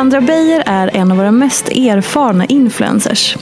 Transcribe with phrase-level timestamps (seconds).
[0.00, 3.36] Sandra Beijer är en av våra mest erfarna influencers.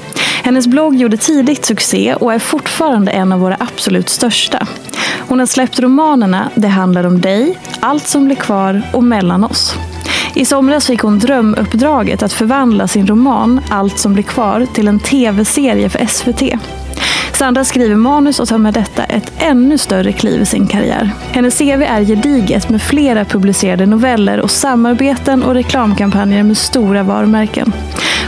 [0.44, 4.66] Hennes blogg gjorde tidigt succé och är fortfarande en av våra absolut största.
[5.28, 9.74] Hon har släppt romanerna Det handlar om dig, Allt som blir kvar och Mellan oss.
[10.34, 14.98] I somras fick hon drömuppdraget att förvandla sin roman Allt som blir kvar till en
[15.00, 16.42] tv-serie för SVT.
[17.38, 21.10] Sandra skriver manus och tar med detta ett ännu större kliv i sin karriär.
[21.30, 27.72] Hennes CV är gediget med flera publicerade noveller och samarbeten och reklamkampanjer med stora varumärken.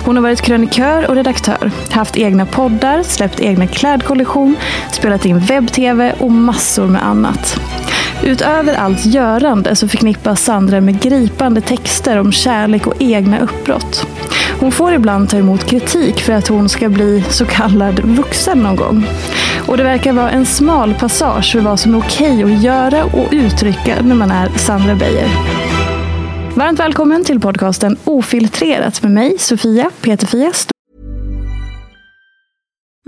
[0.04, 4.56] Hon har varit krönikör och redaktör, haft egna poddar, släppt egna klädkollektion,
[4.92, 7.60] spelat in webb-tv och massor med annat.
[8.24, 14.06] Utöver allt görande så förknippas Sandra med gripande texter om kärlek och egna uppbrott.
[14.60, 18.76] Hon får ibland ta emot kritik för att hon ska bli så kallad vuxen någon
[18.76, 19.06] gång.
[19.66, 23.28] Och det verkar vara en smal passage för vad som är okej att göra och
[23.30, 25.28] uttrycka när man är Sandra Beijer.
[26.54, 30.52] Varmt välkommen till podcasten Ofiltrerat med mig, Sofia Peterfia.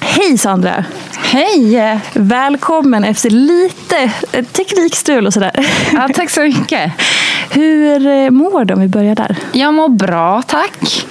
[0.00, 0.84] Hej Sandra!
[1.16, 2.00] Hej!
[2.12, 5.66] Välkommen efter lite eh, teknikstrul och sådär.
[5.92, 6.92] Ja, tack så mycket.
[7.50, 9.36] Hur eh, mår du om vi börjar där?
[9.52, 11.06] Jag mår bra, tack.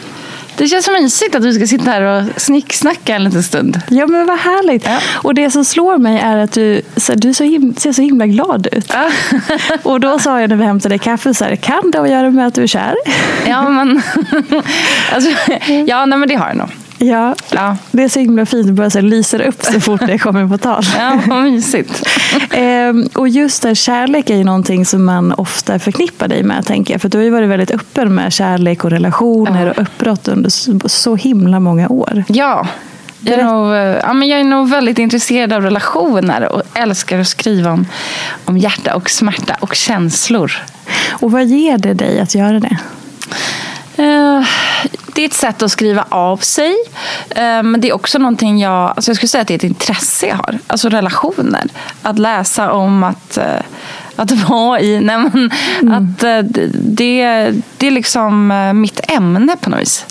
[0.58, 3.82] Det känns mysigt att du ska sitta här och snicksnacka en liten stund.
[3.90, 4.86] Ja men vad härligt.
[4.86, 4.98] Ja.
[5.24, 8.26] Och det som slår mig är att du, så, du så him, ser så himla
[8.28, 8.94] glad ut.
[8.94, 9.10] Ja.
[9.84, 12.30] och då sa jag när vi hämtade kaffe så här, kan det ha att göra
[12.32, 12.96] med att du är kär?
[13.48, 14.02] ja men,
[15.14, 15.30] alltså,
[15.88, 16.70] ja, nej, men det har jag nog.
[17.00, 18.68] Ja, ja, det är så himla fint.
[18.68, 20.84] Det bara så lyser upp så fort det kommer på tal.
[20.98, 22.04] Ja, vad mysigt.
[22.52, 26.94] ehm, och just där, kärlek är ju någonting som man ofta förknippar dig med, tänker
[26.94, 27.02] jag.
[27.02, 29.72] För du har ju varit väldigt öppen med kärlek och relationer ja.
[29.72, 30.50] och uppbrott under
[30.90, 32.24] så, himla många år.
[32.28, 32.68] Ja,
[33.20, 37.28] jag är, nog, ja, men jag är nog väldigt intresserad av relationer och älskar att
[37.28, 37.86] skriva om,
[38.46, 40.52] om hjärta och smärta och känslor.
[41.10, 42.78] Och vad ger det dig att göra det?
[44.00, 44.46] Uh,
[45.18, 46.76] det är ett sätt att skriva av sig.
[47.30, 49.64] Eh, men det är också någonting jag, alltså jag skulle säga att det är ett
[49.64, 50.60] intresse jag har.
[50.68, 51.68] Alltså relationer.
[52.02, 53.62] Att läsa om att, eh,
[54.16, 55.52] att vara i, nej men,
[55.82, 55.94] mm.
[55.94, 56.40] att eh,
[56.74, 60.06] det, det är liksom mitt ämne på något vis.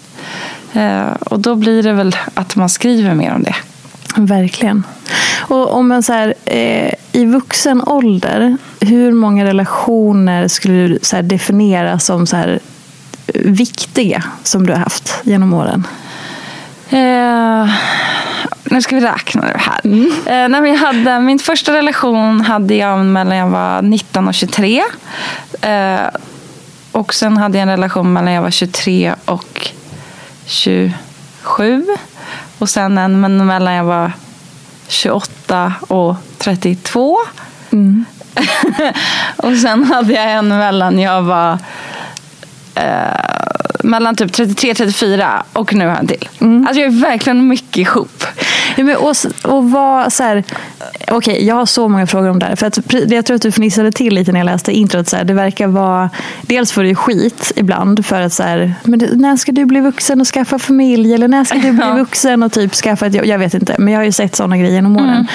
[1.20, 3.54] Och då blir det väl att man skriver mer om det.
[4.16, 4.84] Verkligen.
[5.38, 11.22] Och om man så här, eh, I vuxen ålder, hur många relationer skulle du så
[11.22, 12.60] definiera som så här,
[13.34, 15.86] viktiga som du har haft genom åren?
[16.90, 17.70] Eh,
[18.64, 19.80] nu ska vi räkna det här.
[19.84, 20.12] Mm.
[20.26, 24.82] Eh, när vi hade, min första relation hade jag mellan jag var 19 och 23.
[25.60, 26.00] Eh,
[26.92, 29.70] och sen hade jag en relation mellan jag var 23 och
[30.46, 31.86] 27.
[32.58, 34.12] Och sen en mellan jag var
[34.88, 37.18] 28 och 32.
[37.72, 38.04] Mm.
[39.36, 41.58] och sen hade jag en mellan jag var
[42.76, 46.28] eh, mellan typ 33 34 och nu har jag en till.
[46.40, 46.66] Mm.
[46.66, 48.24] Alltså jag är verkligen mycket ihop.
[48.76, 50.44] Ja, men och, och vad, så här,
[51.10, 52.56] okay, jag har så många frågor om det här.
[52.56, 52.78] För att,
[53.12, 55.08] jag tror att du fnissade till lite när jag läste introt.
[55.08, 56.10] Så här, det verkar vara,
[56.42, 60.20] dels får du skit ibland för att så här, men när ska du bli vuxen
[60.20, 61.14] och skaffa familj?
[61.14, 63.26] Eller när ska du bli vuxen och typ skaffa ett jobb?
[63.26, 65.26] Jag vet inte, men jag har ju sett sådana grejer genom åren.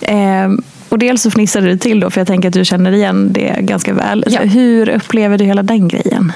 [0.00, 0.52] Mm.
[0.52, 3.32] Eh, och dels så fnissade du till då, för jag tänker att du känner igen
[3.32, 4.24] det ganska väl.
[4.26, 4.40] Ja.
[4.40, 6.32] Hur upplever du hela den grejen?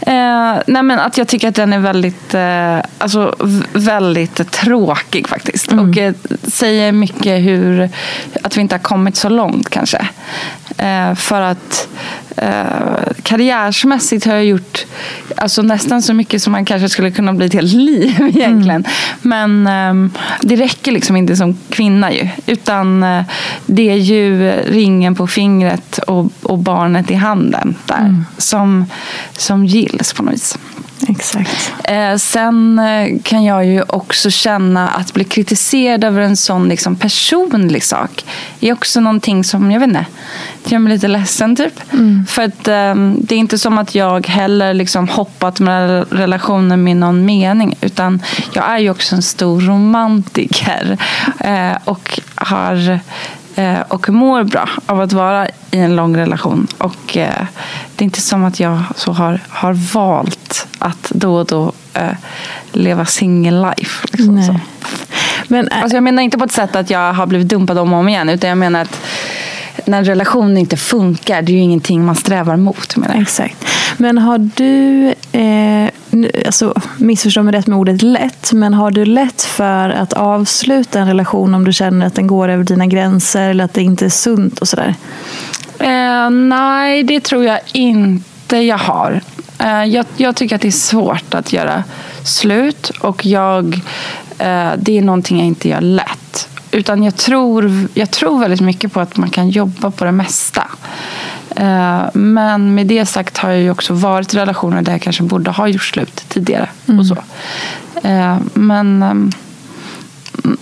[0.00, 3.34] Eh, nej men att jag tycker att den är väldigt, eh, alltså,
[3.72, 5.72] väldigt tråkig faktiskt.
[5.72, 5.88] Mm.
[5.90, 7.90] Och eh, säger mycket hur,
[8.42, 10.08] att vi inte har kommit så långt kanske.
[10.78, 11.88] Eh, för att
[12.36, 14.86] eh, karriärsmässigt har jag gjort
[15.36, 18.84] alltså, nästan så mycket som man kanske skulle kunna bli ett helt liv egentligen.
[19.22, 19.62] Mm.
[19.62, 22.28] Men eh, det räcker liksom inte som kvinna ju.
[22.46, 23.22] Utan eh,
[23.66, 27.98] det är ju ringen på fingret och, och barnet i handen där.
[27.98, 28.24] Mm.
[28.38, 28.86] Som,
[29.32, 30.58] som gills på något vis.
[31.08, 31.72] Exakt.
[31.84, 36.96] Eh, sen eh, kan jag ju också känna att bli kritiserad över en sån liksom,
[36.96, 38.24] personlig sak
[38.60, 40.06] är också någonting som, jag vet inte,
[40.64, 41.92] det gör mig lite ledsen typ.
[41.92, 42.26] Mm.
[42.26, 46.96] För att eh, det är inte som att jag heller liksom hoppat med relationen med
[46.96, 47.74] någon mening.
[47.80, 48.22] Utan
[48.52, 50.98] jag är ju också en stor romantiker.
[51.40, 53.00] Eh, och har
[53.88, 56.66] och mår bra av att vara i en lång relation.
[56.78, 57.46] Och eh,
[57.96, 62.16] det är inte som att jag så har, har valt att då och då eh,
[62.72, 64.06] leva single life.
[64.12, 64.60] Liksom,
[65.48, 67.98] Men, alltså, jag menar inte på ett sätt att jag har blivit dumpad om och
[67.98, 68.28] om igen.
[68.28, 69.00] Utan jag menar att
[69.84, 72.96] när en relation inte funkar, det är ju ingenting man strävar mot.
[72.96, 73.22] Menar jag.
[73.22, 73.66] Exakt.
[73.96, 75.06] Men har du,
[75.38, 75.90] eh,
[76.46, 81.06] alltså, missförstå mig rätt med ordet lätt, men har du lätt för att avsluta en
[81.06, 84.10] relation om du känner att den går över dina gränser eller att det inte är
[84.10, 84.94] sunt och sådär?
[85.78, 89.20] Eh, nej, det tror jag inte jag har.
[89.58, 91.84] Eh, jag, jag, tycker att det är svårt att göra
[92.24, 93.74] slut och jag,
[94.38, 96.48] eh, det är någonting jag inte gör lätt.
[96.70, 100.68] Utan jag tror, jag tror väldigt mycket på att man kan jobba på det mesta.
[101.58, 105.22] Eh, men med det sagt har jag ju också varit i relationer där jag kanske
[105.22, 106.68] borde ha gjort slut tidigare.
[106.86, 107.00] Mm.
[107.00, 107.16] Och så.
[108.08, 109.32] Eh, men ehm,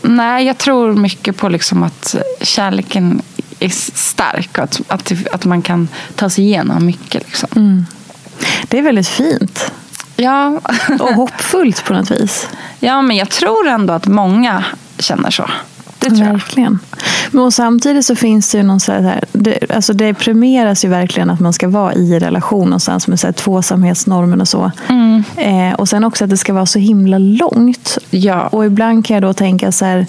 [0.02, 3.22] nej, jag tror mycket på liksom att kärleken
[3.60, 7.26] är stark och att, att, att man kan ta sig igenom mycket.
[7.26, 7.48] Liksom.
[7.56, 7.86] Mm.
[8.68, 9.72] Det är väldigt fint.
[10.16, 10.60] Ja.
[11.00, 12.48] och hoppfullt på något vis.
[12.80, 14.64] Ja, men jag tror ändå att många
[14.98, 15.50] känner så.
[16.10, 16.78] Det tror verkligen.
[17.30, 20.88] Men och samtidigt så finns det ju någon så här, det, alltså det premieras ju
[20.88, 24.70] verkligen att man ska vara i relation någonstans med så här tvåsamhetsnormen och så.
[24.88, 25.24] Mm.
[25.36, 27.98] Eh, och sen också att det ska vara så himla långt.
[28.10, 28.46] Ja.
[28.46, 30.06] Och ibland kan jag då tänka så här,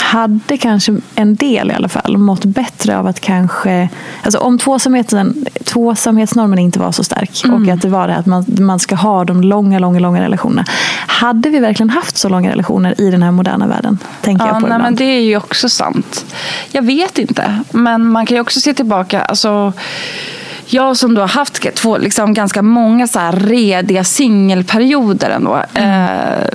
[0.00, 3.88] hade kanske en del i alla fall mått bättre av att kanske...
[4.22, 7.62] Alltså om tvåsamheten, tvåsamhetsnormen inte var så stark mm.
[7.62, 10.64] och att det var det att man, man ska ha de långa, långa, långa relationerna.
[11.06, 13.98] Hade vi verkligen haft så långa relationer i den här moderna världen?
[14.20, 16.34] Tänker ja, jag på nej, men Det är ju också sant.
[16.70, 19.22] Jag vet inte, men man kan ju också se tillbaka.
[19.22, 19.72] Alltså,
[20.66, 25.62] jag som då har haft två, liksom, ganska många så här rediga singelperioder ändå.
[25.74, 25.90] Mm.
[25.90, 26.46] Eh,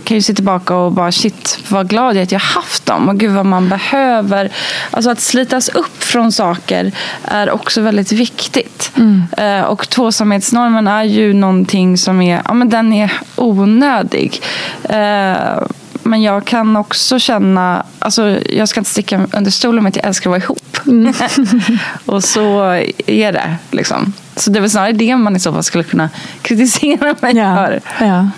[0.00, 3.08] kan ju se tillbaka och bara shit vad glad jag är att jag haft dem.
[3.08, 4.52] Och gud vad man behöver.
[4.90, 6.92] Alltså att slitas upp från saker
[7.24, 8.92] är också väldigt viktigt.
[8.96, 9.22] Mm.
[9.36, 14.42] Eh, och tvåsamhetsnormen är ju någonting som är, ja men den är onödig.
[14.84, 15.62] Eh,
[16.02, 20.04] men jag kan också känna, alltså jag ska inte sticka under stolen med att jag
[20.04, 20.78] älskar att vara ihop.
[20.86, 21.14] Mm.
[22.06, 22.62] och så
[23.06, 23.56] är det.
[23.70, 24.12] Liksom.
[24.36, 26.08] Så det är väl snarare det man i så fall skulle kunna
[26.42, 27.80] kritisera mig ja, för.
[28.04, 28.28] Ja.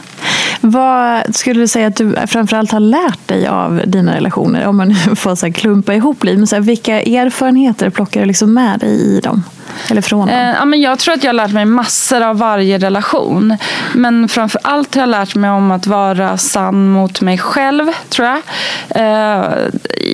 [0.60, 4.66] Vad skulle du säga att du framförallt har lärt dig av dina relationer?
[4.66, 6.38] Om man får så klumpa ihop liv.
[6.38, 9.42] Men så här, vilka erfarenheter plockar du liksom med dig i dem?
[9.90, 10.36] Eller från dem?
[10.36, 13.56] Eh, ja, men jag tror att jag har lärt mig massor av varje relation.
[13.94, 18.28] Men framför allt har jag lärt mig om att vara sann mot mig själv, tror
[18.28, 18.40] jag.
[18.88, 19.44] Eh,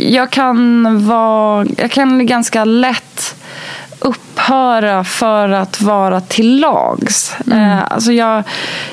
[0.09, 3.35] jag, kan vara, jag kan ganska lätt
[4.03, 7.37] upphöra för att vara till lags.
[7.47, 7.59] Mm.
[7.59, 8.43] Eh, alltså jag,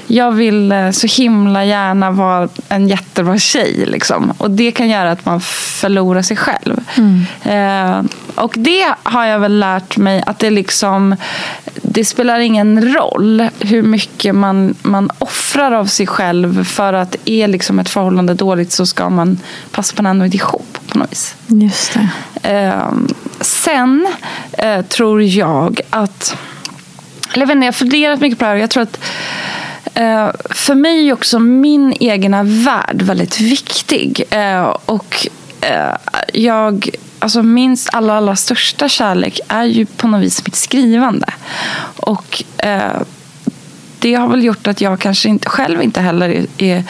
[0.08, 3.86] jag vill eh, så himla gärna vara en jättebra tjej.
[3.86, 4.34] Liksom.
[4.38, 6.84] Och det kan göra att man förlorar sig själv.
[6.98, 7.26] Mm.
[7.44, 11.16] Eh, och det har jag väl lärt mig att det liksom
[11.82, 17.48] det spelar ingen roll hur mycket man, man offrar av sig själv för att är
[17.48, 19.40] liksom ett förhållande dåligt så ska man
[19.72, 21.36] passa på ändå inte ihop på något vis.
[21.48, 22.10] Just det.
[22.50, 22.92] Eh,
[23.42, 24.08] sen
[24.58, 26.38] eh, tror jag att,
[27.34, 29.00] eller jag vet inte, jag har funderat mycket på det här jag tror att
[29.94, 34.24] eh, för mig är också min egna värld väldigt viktig.
[34.30, 35.28] Eh, och
[35.62, 35.96] eh,
[36.34, 41.34] jag alltså minst allra, allra största kärlek är ju på något vis mitt skrivande.
[41.96, 43.02] Och eh,
[44.00, 46.84] det har väl gjort att jag kanske inte, själv inte heller är,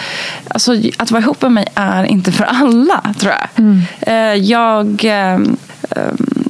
[0.48, 3.50] alltså, Att vara ihop med mig är inte för alla, tror jag.
[3.56, 3.82] Mm.
[4.02, 5.40] Eh, jag eh,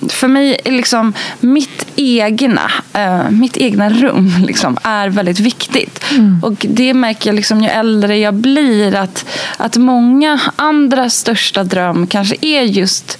[0.09, 6.03] för mig är liksom mitt egna, uh, mitt egna rum liksom, är väldigt viktigt.
[6.11, 6.43] Mm.
[6.43, 9.25] Och det märker jag liksom, ju äldre jag blir att,
[9.57, 13.19] att många andra största dröm kanske är just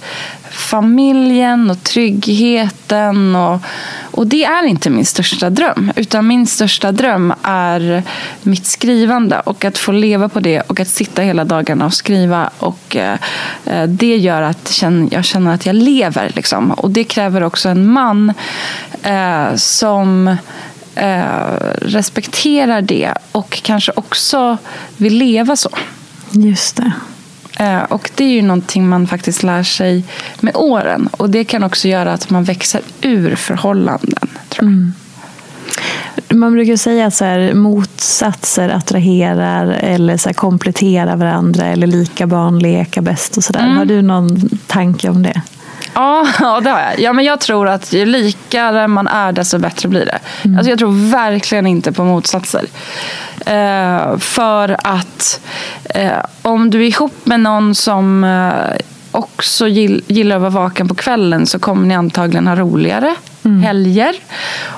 [0.50, 3.36] familjen och tryggheten.
[3.36, 3.60] Och,
[4.00, 5.92] och det är inte min största dröm.
[5.96, 8.02] Utan min största dröm är
[8.42, 12.50] mitt skrivande och att få leva på det och att sitta hela dagarna och skriva.
[12.58, 13.18] Och eh,
[13.64, 16.32] eh Det gör att jag känner att jag lever.
[16.34, 16.70] Liksom.
[16.70, 18.32] Och det kräver också en man
[19.02, 20.36] eh, som
[20.94, 21.22] eh,
[21.82, 24.58] respekterar det och kanske också
[24.96, 25.70] vill leva så.
[26.30, 26.92] Just det.
[27.60, 30.04] Eh, och det är ju någonting man faktiskt lär sig
[30.40, 31.08] med åren.
[31.12, 34.28] Och det kan också göra att man växer ur förhållanden.
[34.48, 34.72] Tror jag.
[34.72, 34.92] Mm.
[36.34, 42.26] Man brukar säga att så här, motsatser attraherar eller så här, kompletterar varandra eller lika
[42.26, 43.36] barn leka bäst.
[43.36, 43.76] och så mm.
[43.76, 45.42] Har du någon tanke om det?
[45.94, 47.00] Ja, ja, det har jag.
[47.00, 50.18] Ja, men jag tror att ju likare man är, desto bättre blir det.
[50.44, 50.58] Mm.
[50.58, 52.64] Alltså, jag tror verkligen inte på motsatser.
[53.46, 55.40] Eh, för att
[55.84, 58.80] eh, om du är ihop med någon som eh,
[59.12, 63.62] också gillar att vara vaken på kvällen så kommer ni antagligen ha roligare mm.
[63.62, 64.14] helger.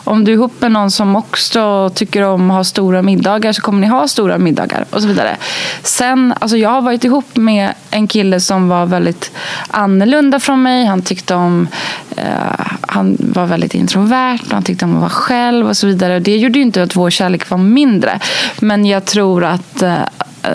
[0.04, 3.62] Om du är ihop med någon som också tycker om att ha stora middagar så
[3.62, 5.36] kommer ni ha stora middagar och så vidare.
[5.82, 9.30] Sen, alltså jag har varit ihop med en kille som var väldigt
[9.68, 10.84] annorlunda från mig.
[10.84, 11.68] Han tyckte om,
[12.16, 16.20] eh, han var väldigt introvert han tyckte om att vara själv och så vidare.
[16.20, 18.18] Det gjorde ju inte att vår kärlek var mindre.
[18.60, 19.96] Men jag tror att eh,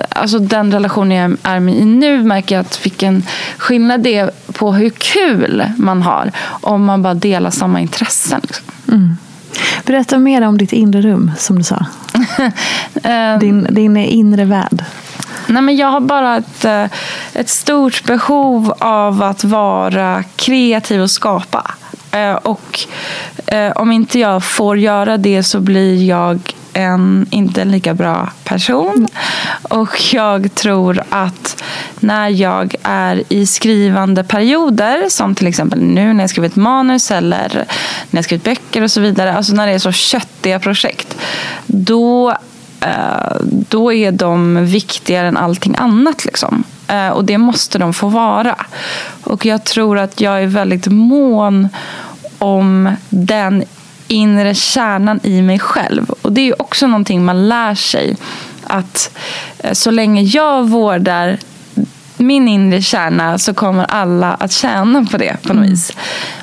[0.10, 3.24] alltså den relationen jag är med i nu märker jag att vilken
[3.58, 8.42] skillnad det är på hur kul man har om man bara delar samma intressen.
[8.44, 8.66] Liksom.
[8.88, 9.18] Mm.
[9.86, 11.86] Berätta mer om ditt inre rum, som du sa.
[13.04, 13.40] Ehm.
[13.40, 14.86] din, din inre värld.
[15.48, 16.86] Nej, men jag har bara ett, eh,
[17.34, 21.72] ett stort behov av att vara kreativ och skapa.
[22.12, 22.80] Eh, och
[23.46, 28.30] eh, om inte jag får göra det så blir jag en inte en lika bra
[28.44, 29.08] person.
[29.62, 31.64] Och jag tror att
[32.00, 37.66] när jag är i skrivande perioder, som till exempel nu när jag skrivit manus eller
[38.10, 41.18] när jag skrivit böcker och så vidare, alltså när det är så köttiga projekt,
[41.66, 42.32] då
[42.82, 46.26] eh, då är de viktigare än allting annat.
[46.26, 46.64] Liksom.
[46.88, 48.56] Eh, och det måste de få vara.
[49.24, 51.70] Och jag tror att jag är väldigt mån
[52.40, 53.64] om den
[54.08, 56.10] inre kärnan i mig själv.
[56.22, 58.16] Och det är också någonting man lär sig.
[58.64, 59.18] Att
[59.60, 61.38] eh, så länge jag vårdar
[62.20, 65.70] min inre kärna så kommer alla att tjäna på det på något Mm.
[65.70, 65.92] vis.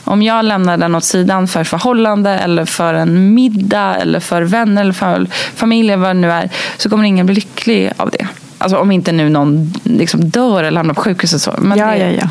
[0.05, 4.83] Om jag lämnar den åt sidan för förhållande eller för en middag eller för vänner
[4.83, 8.27] eller för familj eller vad det nu är så kommer ingen bli lycklig av det.
[8.59, 11.55] Alltså om inte nu någon liksom dör eller hamnar på sjukhus och så.
[11.59, 12.29] Men Ja, det, ja,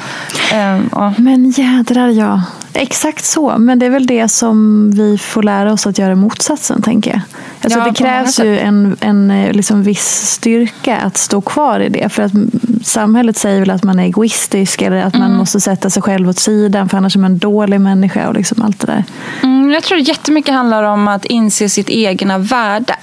[0.52, 0.58] ja.
[0.58, 1.14] eh, ja.
[1.18, 2.42] Men jädrar ja.
[2.74, 3.58] Exakt så.
[3.58, 7.22] Men det är väl det som vi får lära oss att göra motsatsen, tänker jag.
[7.64, 11.90] Alltså Ja, det krävs ju en, en eh, liksom viss styrka att stå kvar i
[11.90, 12.10] det.
[12.10, 12.52] För att mm,
[12.84, 15.28] samhället säger väl att man är egoistisk eller att Mm.
[15.28, 18.34] man måste sätta sig själv åt sidan för annars är man en dålig människa och
[18.34, 19.04] liksom allt det där.
[19.44, 22.96] Mm, jag tror jättemycket handlar om att inse sitt egna värde.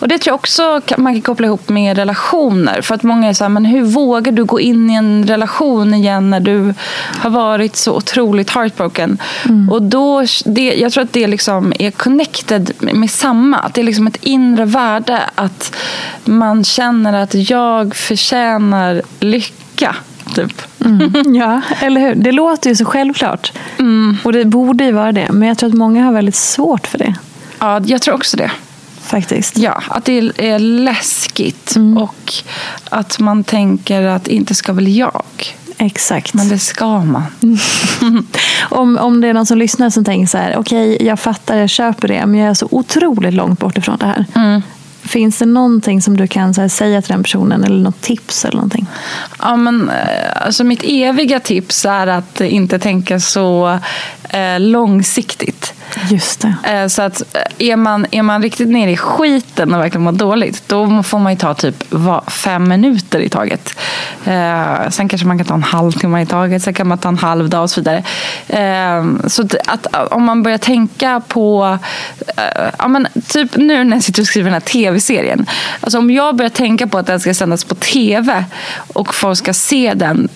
[0.00, 2.80] Och Det tror jag också man kan koppla ihop med relationer.
[2.82, 5.94] För att många är så här, men hur vågar du gå in i en relation
[5.94, 6.74] igen när du
[7.18, 8.87] har varit så otroligt heartbroken?
[9.70, 13.56] Och då, det, jag tror att det liksom är connected med samma.
[13.58, 15.20] Att det är liksom ett inre värde.
[15.34, 15.76] Att
[16.24, 19.96] man känner att jag förtjänar lycka.
[20.34, 20.62] Typ.
[21.38, 22.14] Ja, eller hur?
[22.14, 23.52] Det låter ju så självklart.
[24.24, 25.28] Och det borde ju vara det.
[25.32, 27.14] Men jag tror att många har väldigt svårt för det.
[27.58, 28.50] Ja, jag tror också det.
[29.00, 29.56] Faktiskt.
[29.58, 31.98] Ja, att det är läskigt Mm.
[31.98, 32.32] och
[32.90, 35.22] att man tänker att inte ska väl jag.
[35.78, 36.34] Exakt.
[36.34, 37.22] Men det ska man.
[38.60, 41.70] Om, om det är någon som lyssnar som tänker så här, okej, jag fattar, jag
[41.70, 44.24] köper det, men jag är så otroligt långt bort ifrån det här.
[44.34, 44.62] Mm.
[45.02, 48.56] Finns det någonting som du kan här, säga till den personen, eller något tips eller
[48.56, 48.86] någonting?
[49.38, 53.78] Ja, men, eh, alltså mitt eviga tips är att inte tänka så
[54.30, 55.74] eh, långsiktigt.
[56.10, 56.54] Just det.
[56.72, 60.12] Eh, Så att eh, är man, är man riktigt nere i skiten och verkligen mår
[60.12, 61.84] dåligt, då får man ju ta typ
[62.26, 63.78] fem minuter i taget.
[64.24, 67.18] Eh, sen kanske man kan ta en halvtimme i taget, sen kan man ta en
[67.18, 68.02] halv dag och så vidare.
[69.26, 71.78] Så att, om man börjar tänka på,
[72.78, 75.46] ja, men typ nu när jag sitter och skriver den här tv-serien.
[75.80, 78.44] Alltså om jag börjar tänka på att den ska sändas på tv
[78.92, 80.28] och folk ska se den,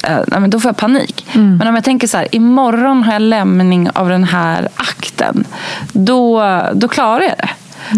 [0.46, 1.26] då får jag panik.
[1.32, 5.41] Men om jag tänker så här, imorgon har jag lämning av den här akten.
[5.92, 6.42] Då,
[6.74, 7.48] då klarar jag det.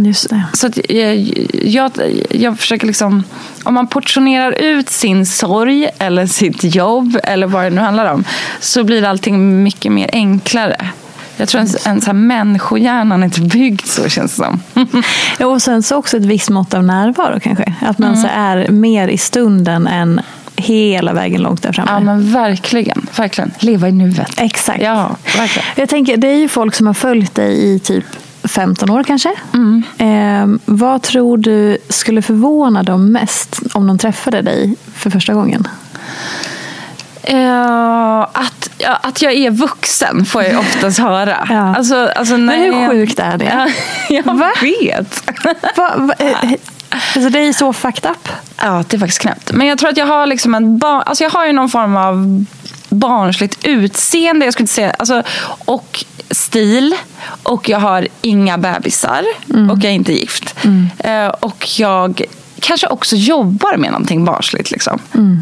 [0.09, 0.43] Just det.
[0.53, 1.17] Så jag,
[1.65, 1.91] jag,
[2.31, 3.25] jag försöker liksom...
[3.65, 8.25] Om man portionerar ut sin sorg eller sitt jobb eller vad det nu handlar om
[8.61, 10.89] så blir allting mycket mer enklare.
[11.37, 14.61] Jag tror en, en så här människohjärnan är inte byggd så känns det som.
[15.53, 17.75] Och sen så också ett visst mått av närvaro kanske.
[17.81, 18.23] Att man Mm.
[18.23, 20.21] så är mer i stunden än
[20.57, 21.91] hela vägen långt där framme.
[21.93, 23.51] Ja men verkligen, verkligen.
[23.59, 24.41] Leva i nuet.
[24.41, 24.83] Exakt.
[24.83, 25.69] Ja, verkligen.
[25.77, 28.05] Jag tänker, det är ju folk som har följt dig i typ
[28.45, 29.33] 15 år kanske.
[29.55, 29.83] Mm.
[29.99, 35.69] Eh, vad tror du skulle förvåna dem mest om de träffade dig för första gången?
[37.23, 41.37] Eh, att, ja, att jag är vuxen får jag oftast höra.
[41.51, 41.77] Ja.
[41.77, 43.45] Alltså, alltså, när Men hur jag- sjukt är det?
[44.09, 45.23] Ja, jag vet.
[45.77, 46.51] Va, va, eh,
[47.15, 48.29] alltså det är så fucked up.
[48.63, 49.53] Ja, det är faktiskt knäppt.
[49.53, 51.97] Men jag tror att jag har liksom en bar- alltså jag har ju någon form
[51.97, 52.45] av
[52.89, 54.45] barnsligt utseende.
[54.45, 55.23] Jag skulle säga, alltså,
[55.65, 56.95] och stil.
[57.43, 59.23] Och jag har inga bebisar.
[59.71, 60.55] Och jag är inte gift.
[60.99, 62.23] Eh, och jag
[62.61, 64.71] kanske också jobbar med någonting barnsligt.
[64.71, 64.99] Liksom.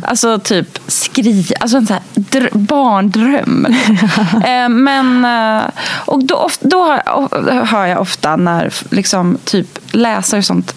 [0.06, 3.66] Alltså typ skri, alltså en sån här dr- barndröm.
[4.44, 5.62] eh, men, eh,
[6.04, 10.74] och då, of- då hör, hör jag ofta när liksom, typ läsare och sånt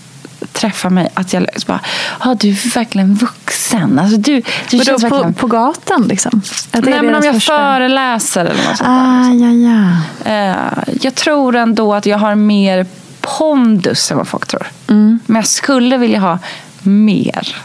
[0.56, 1.80] träffar mig att jag bara,
[2.20, 4.00] ah, du är verkligen vuxen.
[4.00, 5.34] Alltså, du, du Vadå, känns på, verkligen...
[5.34, 6.42] på gatan liksom?
[6.72, 8.88] Nej, men om jag första- föreläser eller något sånt där.
[8.90, 10.32] Ah, ja, ja.
[10.32, 12.86] Eh, jag tror ändå att jag har mer
[13.22, 14.68] pondus än vad folk tror.
[14.88, 15.20] Mm.
[15.26, 16.40] Men jag skulle vilja ha
[16.82, 17.56] mer.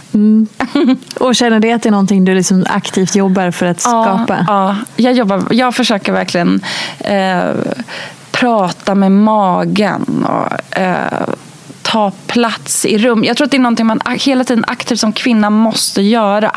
[1.21, 4.27] Och känner det att det är någonting du liksom aktivt jobbar för att skapa?
[4.29, 4.77] Ja, ja.
[4.97, 6.61] Jag, jobbar, jag försöker verkligen
[6.99, 7.51] eh,
[8.31, 11.29] prata med magen och eh,
[11.91, 13.25] ta plats i rum.
[13.25, 16.57] Jag tror att det är någonting man hela tiden aktivt som kvinna måste göra.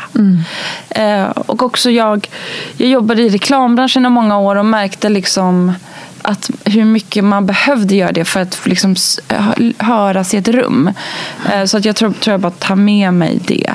[0.90, 2.28] Eh, och också jag,
[2.76, 5.72] jag jobbade i reklambranschen i många år och märkte liksom
[6.22, 8.94] att hur mycket man behövde göra det för att liksom
[9.78, 10.90] höras i ett rum.
[11.52, 13.74] Eh, så att jag tror, tror jag bara tar med mig det.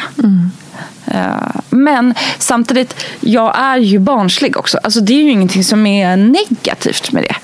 [1.05, 4.79] Eh, Men samtidigt, jag är ju barnslig också.
[4.83, 7.35] Alltså, det är ju ingenting som är negativt med det.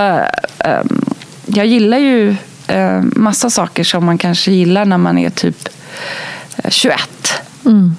[0.00, 1.04] Eh, ehm,
[1.46, 2.36] Jag gillar ju
[2.70, 5.68] eh, massa saker som man kanske gillar när man är typ
[6.56, 7.00] eh, 21.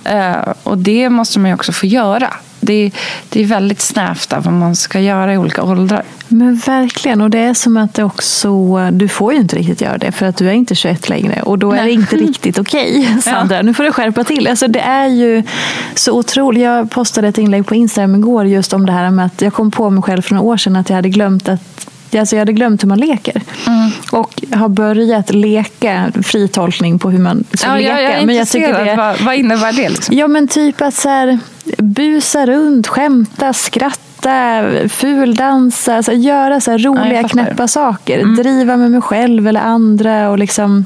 [0.04, 2.34] Eh, Och det måste man ju också få göra.
[2.60, 2.92] Det,
[3.30, 6.04] det är väldigt snävt vad man ska göra i olika åldrar.
[6.28, 9.98] Men verkligen, och det är som att det också, du får ju inte riktigt göra
[9.98, 11.94] det för att du är inte 21 längre och då är det Nej.
[11.94, 13.18] inte riktigt okej.
[13.24, 14.48] Sandra, nu får du skärpa till.
[14.48, 15.44] Alltså, det är ju
[15.96, 16.64] så otroligt.
[16.64, 19.72] Jag postade ett inlägg på Instagram igår just om det här med att jag kom
[19.72, 21.88] på mig själv för några år sedan att jag hade glömt att
[22.20, 23.42] Alltså jag hade glömt hur man leker.
[23.68, 23.90] Mm.
[24.12, 28.02] Och har börjat leka fri tolkning på hur man ska Ja, leka.
[28.02, 29.90] jag, jag men jag tycker det, Vad, vad innebär det?
[29.90, 30.18] Liksom?
[30.18, 31.40] Ja men typ att så här,
[31.78, 37.30] busa runt, skämta, skratta, fuldansa, alltså göra så Ja, roliga fattar.
[37.30, 38.26] knäppa saker.
[38.44, 40.86] Driva med mig själv eller andra och liksom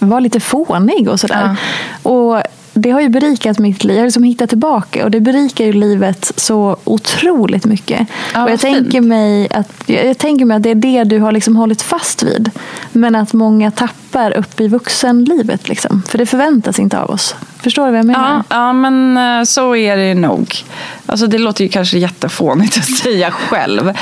[0.00, 1.56] vara lite fånig och sådär.
[2.02, 3.96] Och det har ju berikat mitt liv.
[3.96, 8.08] Jag har liksom hittat tillbaka och det berikar ju livet så otroligt mycket.
[8.34, 11.18] Ja, och jag tänker, mig att, jag jag tänker mig att det är det du
[11.18, 12.50] har liksom hållit fast vid.
[12.92, 14.01] Men att många tappar
[14.36, 15.68] upp i vuxenlivet.
[15.68, 16.02] Liksom.
[16.08, 17.34] För det förväntas inte av oss.
[17.62, 18.42] Förstår du vad jag menar?
[18.48, 20.56] Ja, ja, men eh, så är det nog.
[21.06, 23.92] Alltså, det låter ju kanske jättefånigt att säga själv.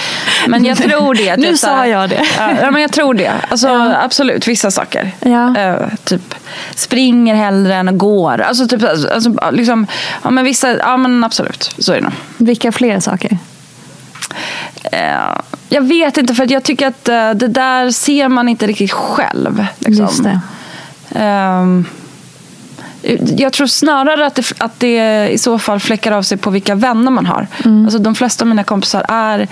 [0.46, 1.36] Men jag tror det.
[1.36, 2.24] Nu typ sa jag det.
[2.62, 3.32] Ja, men jag tror det.
[3.48, 3.96] Alltså, Ja.
[4.02, 5.10] Absolut, vissa saker.
[5.20, 5.56] Ja.
[5.56, 6.34] Eh, typ
[6.74, 8.40] springer hellre än går.
[8.40, 9.86] Alltså, typ, alltså, liksom,
[10.22, 11.74] ja, men vissa, ja men absolut.
[11.78, 12.12] Så är det nog.
[12.36, 13.38] Vilka fler saker?
[14.92, 18.92] Eh, jag vet inte, för jag tycker att eh, det där ser man inte riktigt
[18.92, 19.66] själv.
[19.78, 20.04] Liksom.
[20.04, 20.40] Just det.
[21.14, 21.84] Ehm,
[23.36, 26.74] jag tror snarare att det, att det i så fall fläckar av sig på vilka
[26.74, 27.46] vänner man har.
[27.64, 29.48] Alltså, de flesta av mina kompisar är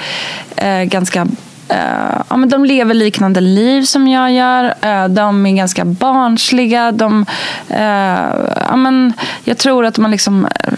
[0.56, 1.26] eh, ganska
[1.68, 4.74] eh, ja, men de lever liknande liv som jag gör.
[4.80, 6.92] Eh, de är ganska barnsliga.
[6.92, 7.26] De,
[7.68, 8.28] eh,
[8.68, 9.12] ja, men
[9.44, 10.72] jag tror att man liksom eh,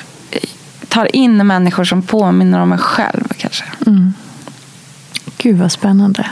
[0.91, 3.25] tar in människor som påminner om en själv.
[3.37, 3.65] kanske.
[3.87, 4.13] Mm.
[5.39, 6.27] Gud vad spännande.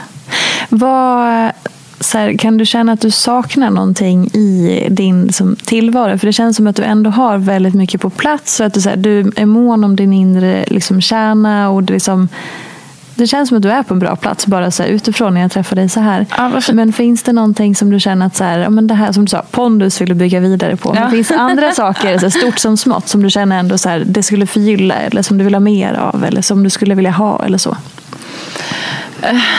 [0.69, 1.51] Vad,
[1.99, 6.17] så här, kan du känna att du saknar någonting i din som, tillvaro?
[6.17, 8.59] För det känns som att du ändå har väldigt mycket på plats.
[8.59, 11.69] Och att du, så här, du är mån om din inre liksom, kärna.
[11.69, 12.29] Och du liksom,
[13.19, 15.41] det känns som att du är på en bra plats bara så här, utifrån när
[15.41, 16.25] jag träffar dig så här.
[16.37, 19.11] Ja, men finns det någonting som du känner att så här, ja, men det här
[19.11, 20.93] som du sa, pondus vill du bygga vidare på.
[20.95, 21.01] Ja.
[21.01, 23.89] Men finns det andra saker, så här, stort som smått, som du känner ändå så
[23.89, 26.95] här, det skulle förgylla eller som du vill ha mer av eller som du skulle
[26.95, 27.77] vilja ha eller så?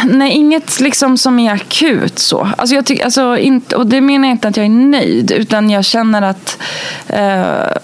[0.04, 2.48] Nej, inget liksom som är akut så.
[2.56, 5.70] Alltså jag tycker, alltså inte, och det menar jag inte att jag är nöjd, utan
[5.70, 6.58] jag känner att
[7.06, 7.76] eh,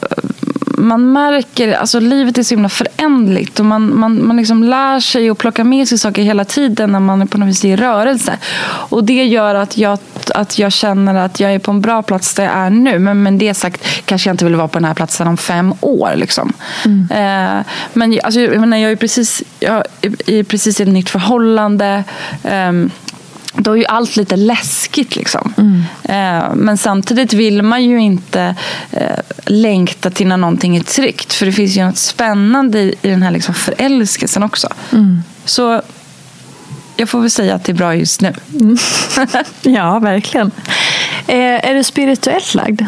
[0.77, 5.31] man märker, alltså livet är så himla förändligt och man, man, man liksom lär sig
[5.31, 8.39] och plockar med sig saker hela tiden när man är på något vis i rörelse.
[8.67, 9.99] Och det gör att jag,
[10.35, 12.99] att jag känner att jag är på en bra plats där jag är nu.
[12.99, 15.75] Men med det sagt kanske jag inte vill vara på den här platsen om fem
[15.81, 16.13] år.
[16.17, 16.53] Liksom.
[17.11, 19.85] Eh, men alltså, jag, menar, jag är precis, jag
[20.27, 22.05] är precis i ett nytt förhållande.
[22.43, 22.91] ehm,
[23.57, 25.17] då är ju allt lite läskigt.
[25.17, 25.53] Liksom.
[26.03, 28.55] Eh, men samtidigt vill man ju inte
[28.93, 29.01] eh,
[29.45, 31.33] längta till när någonting är tryggt.
[31.33, 34.69] För det finns ju något spännande i, i den här liksom förälskelsen också.
[35.45, 35.83] Så
[36.97, 38.33] jag får väl säga att det är bra just nu.
[39.63, 40.51] Ja, verkligen.
[41.27, 41.37] Eh,
[41.71, 42.81] är du spirituellt lagd?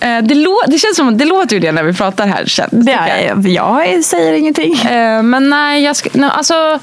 [0.00, 2.44] Eh, det, lå- det känns som det låter ju det när vi pratar här.
[2.46, 3.46] känns- Det tycker jag.
[3.46, 4.74] är, jag säger ingenting.
[4.74, 6.78] Eh, men nej, jag ska, nej alltså...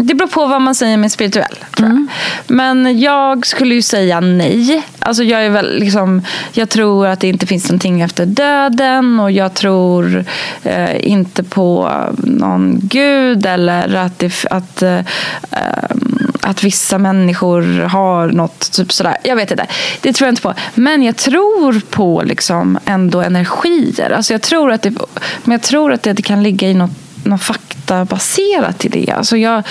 [0.00, 1.56] Eh, det beror på vad man säger med spirituell.
[1.76, 2.06] Tror jag.
[2.46, 4.82] Men jag skulle ju säga nej.
[4.98, 9.30] Alltså jag, är väl liksom, jag tror att det inte finns någonting efter döden och
[9.30, 10.24] jag tror
[10.62, 14.98] eh, inte på någon gud eller att, det, att, eh,
[15.50, 19.16] ehm, att vissa människor har något typ sådär.
[19.24, 19.66] Jag vet inte.
[20.00, 20.54] Det tror jag inte på.
[20.74, 24.10] Men jag tror på liksom ändå energier.
[24.10, 24.90] Alltså jag tror att det,
[25.44, 29.12] men jag tror att det kan ligga i något något faktabaserat i det.
[29.12, 29.62] Alltså jag,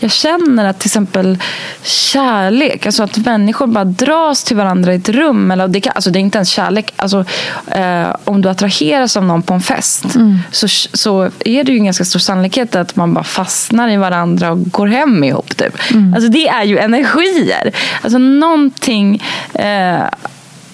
[0.00, 1.38] jag känner att till exempel
[1.82, 5.50] kärlek, alltså att människor bara dras till varandra i ett rum.
[5.50, 6.92] Eller det, kan, alltså det är inte ens kärlek.
[6.96, 7.24] Alltså,
[7.66, 10.04] eh, om du attraheras av någon på en fest
[10.50, 14.52] så, så är det ju en ganska stor sannolikhet att man bara fastnar i varandra
[14.52, 15.56] och går hem ihop.
[15.56, 15.74] Typ.
[16.14, 17.72] Alltså det är ju energier.
[18.02, 19.22] Alltså någonting
[19.54, 20.04] eh,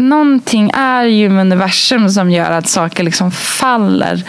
[0.03, 4.25] någonting är ju med universum som gör att saker liksom faller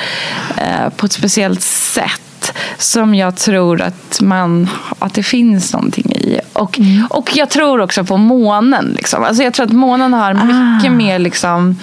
[0.57, 6.39] eh, på ett speciellt sätt som jag tror att, man, att det finns någonting i.
[6.53, 8.93] Och, och jag tror också på månen.
[8.95, 9.23] Liksom.
[9.23, 11.79] Alltså jag tror att månen har mycket mer liksom,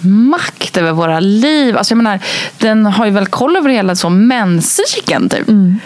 [0.00, 1.76] makt över våra liv.
[1.76, 2.20] Alltså jag menar,
[2.58, 5.28] den har ju väl koll över hela så menscykeln.
[5.28, 5.48] Typ.
[5.48, 5.80] Mm,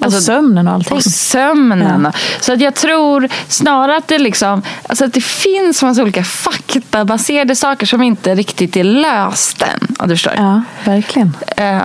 [0.00, 0.96] och Alltså, sömnen och allting.
[0.96, 2.12] Och sömnen.
[2.40, 7.56] Så att jag tror snarare att det, liksom, alltså att det finns massa olika faktabaserade
[7.56, 9.94] saker som inte riktigt är löst än.
[9.98, 10.34] Ja, du förstår?
[10.36, 11.36] Ja, verkligen.
[11.56, 11.80] Eh,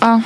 [0.00, 0.22] ja.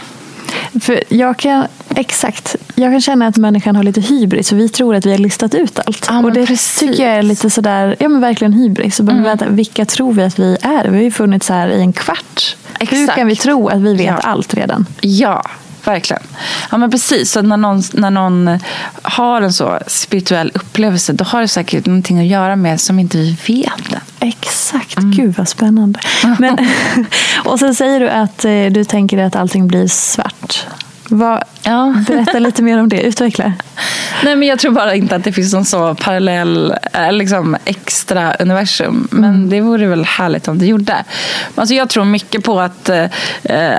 [0.81, 4.49] För jag kan, exakt, jag kan känna att människan har lite hybris.
[4.49, 6.07] För vi tror att vi har listat ut allt.
[6.09, 6.83] Ja, och det precis.
[6.83, 6.93] Mm.
[6.93, 8.97] tycker jag är lite sådär, ja men verkligen hybris.
[8.97, 10.85] Så bara, vänta, vilka tror vi att vi är?
[10.89, 12.57] Vi har ju funnits här i en kvart.
[12.81, 13.19] Hur Exakt.
[13.19, 14.15] kan vi tro att vi vet Ja.
[14.23, 14.87] allt redan?
[15.01, 15.43] ja,
[15.85, 16.23] verkligen.
[16.71, 17.31] Ja, men precis.
[17.33, 18.59] Så när någon, när någon
[19.03, 23.19] har en så spirituell upplevelse då har det säkert någonting att göra med som inte
[23.19, 24.01] vi vet än.
[24.21, 26.01] Exakt, gud vad spännande.
[26.39, 26.59] Men,
[27.45, 30.67] och sen säger du att eh, du tänker att allting blir svart.
[31.09, 31.95] Vad, Ja.
[32.07, 33.53] berätta lite mer om det, utveckla.
[34.25, 38.35] Nej, men jag tror bara inte att det finns någon så parallell, eh, liksom extra
[38.35, 39.09] universum.
[39.11, 41.05] Men det vore väl härligt om det gjorde.
[41.55, 43.07] Alltså jag tror mycket på att, eh,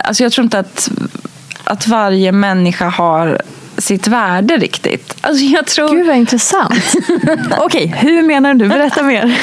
[0.03, 0.89] alltså jag tror inte att,
[1.63, 3.41] att varje människa har
[3.79, 5.17] sitt värde riktigt.
[5.21, 5.89] Alltså jag tror...
[5.89, 6.93] Gud vad intressant.
[7.57, 8.67] Okej, hur menar du?
[8.67, 9.39] Berätta mer.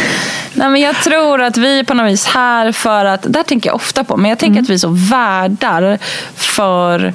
[0.55, 3.69] Nej, men jag tror att vi är på något vis här för att, där tänker
[3.71, 5.99] jag ofta på, men jag tänker att vi är så värdar
[6.35, 7.15] för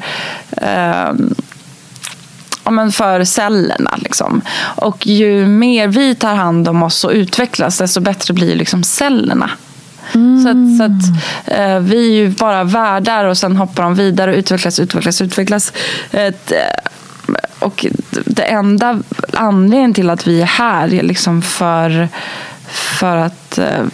[2.64, 3.96] ja, men för cellerna.
[3.98, 4.42] Liksom.
[4.76, 9.50] Och ju mer vi tar hand om oss och utvecklas, desto bättre blir liksom cellerna.
[10.14, 11.22] Så att, så att
[11.60, 15.74] eh, vi är ju bara värdar och sen hoppar de vidare och utvecklas, utvecklas, utvecklas.
[16.12, 16.58] Ett, eh,
[17.60, 17.86] och
[18.26, 19.00] det enda
[19.34, 22.10] anledningen till att vi är här är liksom för,
[22.68, 23.86] för att eh,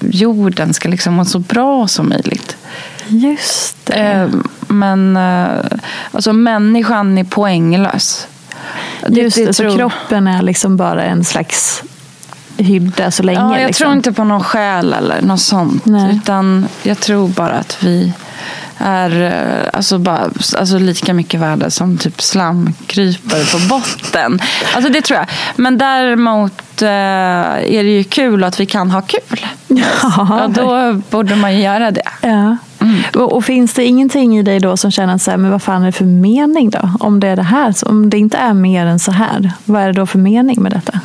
[0.00, 2.56] jorden ska liksom vara så bra som möjligt.
[3.08, 3.94] Just det.
[3.94, 4.28] Eh,
[4.68, 5.48] Men eh,
[6.12, 8.26] alltså människan är poänglös.
[9.08, 11.82] Just det, så tror- kroppen är liksom bara en slags
[12.56, 13.38] hydda så länge.
[13.38, 13.84] Ja, jag liksom.
[13.84, 15.86] tror inte på någon själ eller något sånt.
[15.86, 16.16] Nej.
[16.16, 18.12] Utan jag tror bara att vi
[18.80, 24.40] är eh, alltså bara, alltså lika mycket värda som typ slamkrypare på botten.
[24.74, 25.26] Alltså det tror jag.
[25.56, 29.46] Men däremot eh, är det ju kul att vi kan ha kul.
[29.68, 29.80] Ja,
[30.16, 32.02] Ja, då borde man ju göra det.
[32.20, 32.56] Ja.
[33.14, 35.62] Och, och finns det ingenting i dig då som känner att så här, men vad
[35.62, 36.90] fan är det för mening då?
[37.00, 39.86] Om det är det här, om det inte är mer än så här, vad är
[39.86, 41.00] det då för mening med detta?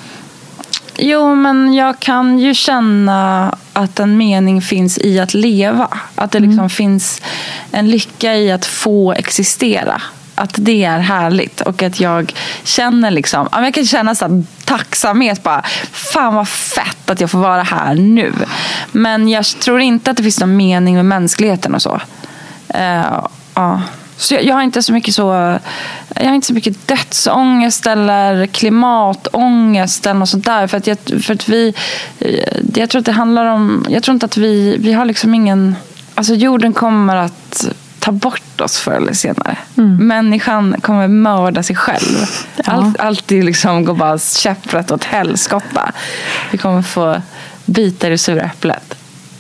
[0.98, 5.90] Jo, men jag kan ju känna att en mening finns i att leva.
[6.16, 7.22] Att det liksom finns
[7.72, 10.02] en lycka i att få existera.
[10.36, 15.62] Att det är härligt och att jag känner liksom, jag kan känna så tacksamhet bara,
[15.92, 18.34] fan vad fett att jag får vara här nu.
[18.92, 22.02] Men jag tror inte att det finns någon mening med mänskligheten och så.
[22.68, 23.82] Eh, ja.
[24.18, 25.60] Så jag, jag har inte så mycket så
[26.16, 30.68] jag har inte så mycket dödsångest eller klimatångest eller något sånt där.
[30.68, 31.74] För att, jag, för att vi,
[32.20, 35.34] eh, jag tror att det handlar om, jag tror inte att vi, vi har liksom
[35.34, 35.76] ingen,
[36.16, 37.68] alltså jorden kommer att
[38.00, 39.58] ta bort oss förr eller senare.
[40.00, 42.26] Människan kommer mörda sig själv.
[42.66, 45.92] Allt, alltid liksom går bara käpprätt åt helskotta.
[46.52, 47.22] Vi kommer få
[47.66, 48.98] bita i det sura äpplet.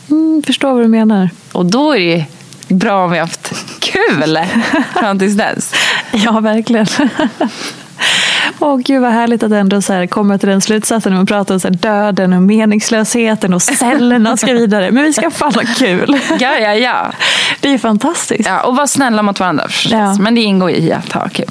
[0.09, 1.29] Mm, förstår vad du menar.
[1.51, 2.25] Och då är det
[2.67, 4.39] bra om vi har haft kul
[4.93, 5.73] fram tills dess.
[6.11, 6.85] Ja, verkligen.
[8.59, 11.53] Åh gud vad härligt att ändå så här komma till den slutsatsen när man pratar
[11.53, 14.91] om så döden och meningslösheten och cellerna ska vidare.
[14.91, 16.19] Men vi ska fan ha kul.
[16.39, 17.11] Ja, ja, ja.
[17.59, 18.49] Det är ju fantastiskt.
[18.49, 19.91] ja och vara snälla mot varandra förstås.
[19.91, 20.15] Ja.
[20.19, 21.45] Men det ingår i att ha kul.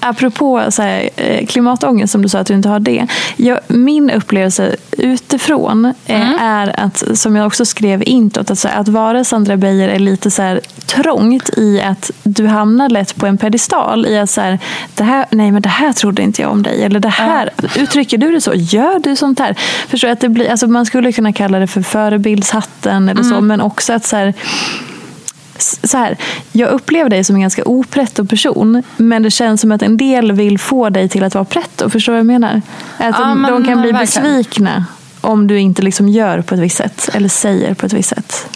[0.00, 3.06] Apropå så här, eh, klimatångest, som du sa att du inte har det.
[3.36, 6.38] Jag, min upplevelse utifrån eh, Mm.
[6.40, 10.30] är att, som jag också skrev i introt, att, att vara Sandra Beijer är lite
[10.30, 14.06] så här, trångt i att du hamnar lätt på en pedestal.
[14.06, 14.58] I att så här,
[14.94, 16.82] det här, nej men det här trodde inte jag om dig.
[16.84, 18.52] Eller det här, uttrycker du det så?
[18.54, 19.56] Gör du sånt här?
[19.88, 23.32] Förstår att det blir, alltså, man skulle kunna kalla det för förebildshatten eller Mm.
[23.34, 24.34] så, men också att så här,
[25.60, 26.16] så här,
[26.52, 30.32] jag upplever dig som en ganska opretto person men det känns som att en del
[30.32, 31.90] vill få dig till att vara pretto.
[31.90, 32.62] Förstår du vad jag menar?
[32.98, 34.24] Att Ja, de, de kan bli verkligen.
[34.24, 34.84] besvikna
[35.20, 38.46] om du inte liksom gör på ett visst sätt eller säger på ett visst sätt.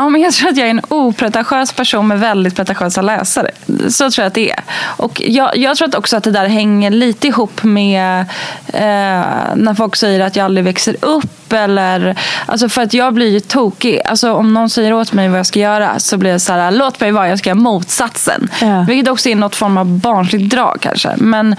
[0.00, 3.50] Ja, men jag tror att jag är en opretentiös person med väldigt pretentiösa läsare.
[3.88, 4.60] Så tror jag att det är.
[4.82, 8.20] Och jag, jag tror att också att det där hänger lite ihop med
[8.66, 11.52] eh, när folk säger att jag aldrig växer upp.
[11.52, 14.00] Eller, alltså för att jag blir ju tokig.
[14.04, 16.70] Alltså om någon säger åt mig vad jag ska göra så blir jag så här,
[16.70, 18.50] låt mig vara, jag ska göra motsatsen.
[18.60, 18.84] Ja.
[18.88, 21.10] Vilket också är något form av barnsligt drag kanske.
[21.16, 21.56] Men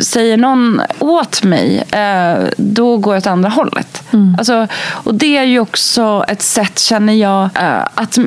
[0.00, 4.02] säger någon åt mig, eh, då går jag åt andra hållet.
[4.38, 8.18] Alltså, och det är ju också ett sätt, känner jag, eh, att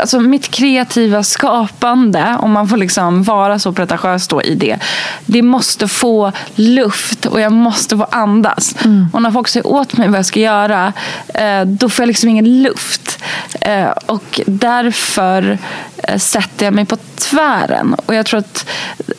[0.00, 4.78] alltså, mitt kreativa skapande, om man får liksom vara så pretentiös då i det,
[5.26, 8.74] det måste få luft och jag måste få andas.
[9.12, 10.92] Och när folk säger åt mig vad jag ska göra,
[11.34, 13.24] eh, då får jag liksom ingen luft.
[13.60, 15.58] Eh, och därför
[15.96, 17.94] eh, sätter jag mig på tvären.
[18.06, 18.68] Och jag tror att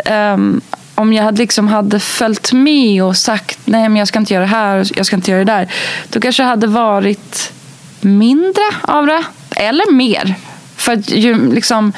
[0.06, 0.62] ehm,
[0.96, 4.44] om jag hade, liksom hade följt med och sagt nej men jag ska inte göra
[4.44, 5.74] det här, jag ska inte göra det där.
[6.10, 7.54] Då kanske det hade varit
[8.02, 9.24] mindre av det.
[9.60, 10.36] Eller mer.
[10.76, 11.94] För att ju liksom...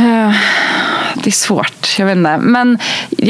[0.00, 0.32] Uh,
[1.14, 2.38] det är svårt, jag vet inte.
[2.38, 2.78] Men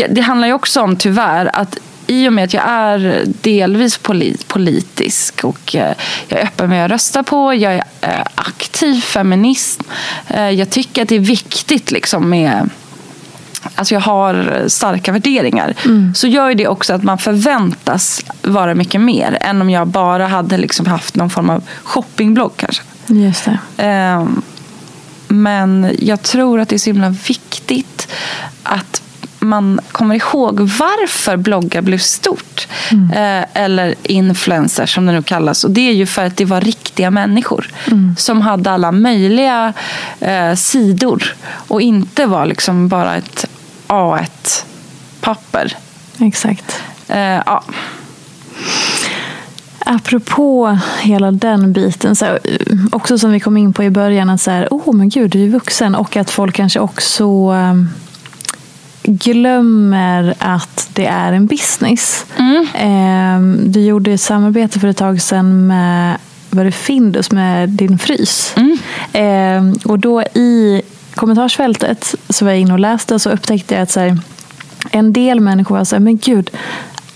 [0.09, 3.99] det handlar ju också om tyvärr att i och med att jag är delvis
[4.47, 5.95] politisk och eh,
[6.29, 9.83] jag är öppen med vad jag röstar på, jag är eh, aktiv feminist.
[10.29, 12.71] Jag tycker att det är viktigt liksom med
[13.75, 15.75] Alltså jag har starka värderingar.
[16.15, 20.27] Så gör ju det också att man förväntas vara mycket mer än om jag bara
[20.27, 22.83] hade liksom haft någon form av shoppingblogg kanske.
[23.07, 23.59] Just det.
[23.77, 24.43] Ehm,
[25.29, 28.09] men jag tror att det är så himla viktigt
[28.63, 29.03] att
[29.39, 32.69] man kommer ihåg varför bloggar blev stort.
[32.93, 33.11] Mm.
[33.11, 35.65] Eh, eller influencers som det nu kallas.
[35.65, 38.15] Och det är ju för att det var riktiga människor mm.
[38.19, 39.73] som hade alla möjliga
[40.21, 43.47] eh, sidor och inte var liksom bara ett
[43.87, 45.77] A1-papper.
[46.19, 46.83] Exakt.
[47.09, 47.65] Eh, ja.
[49.91, 52.39] Apropå hela den biten, så här,
[52.93, 55.45] också som vi kom in på i början, att så här, oh men gud, du
[55.45, 57.89] är vuxen och att folk kanske också um
[59.09, 62.27] glömmer att det är en business.
[62.37, 63.73] Mm.
[63.73, 66.17] Du gjorde ett samarbete för ett tag sedan med
[66.51, 68.55] var det Findus med din frys.
[68.57, 68.79] Mm.
[69.13, 70.83] Eh, och då i
[71.15, 74.19] kommentarsfältet så var jag inne och läste och så upptäckte jag att så här,
[74.91, 76.51] en del människor var så här, men gud,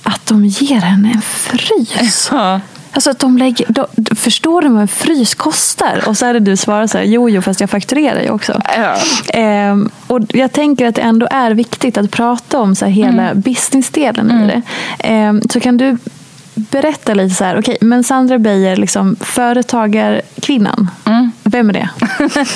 [0.02, 2.28] att de ger henne en frys.
[2.32, 2.60] Ja.
[2.92, 6.02] Alltså att de lägger, de, förstår du vad en frys kostar?
[6.06, 8.62] Och så hade du svarat så här, jo, jo, fast jag fakturerar ju också.
[8.76, 8.96] Ja.
[9.28, 13.22] Ehm, och jag tänker att det ändå är viktigt att prata om så här, hela
[13.22, 13.40] mm.
[13.40, 14.42] businessdelen mm.
[14.42, 14.62] i det.
[14.98, 15.98] Ehm, så kan du
[16.54, 20.90] berätta lite så här, okej, okay, men Sandra Beijer, liksom, företagarkvinnan.
[21.04, 21.32] Mm.
[21.42, 21.88] Vem är det?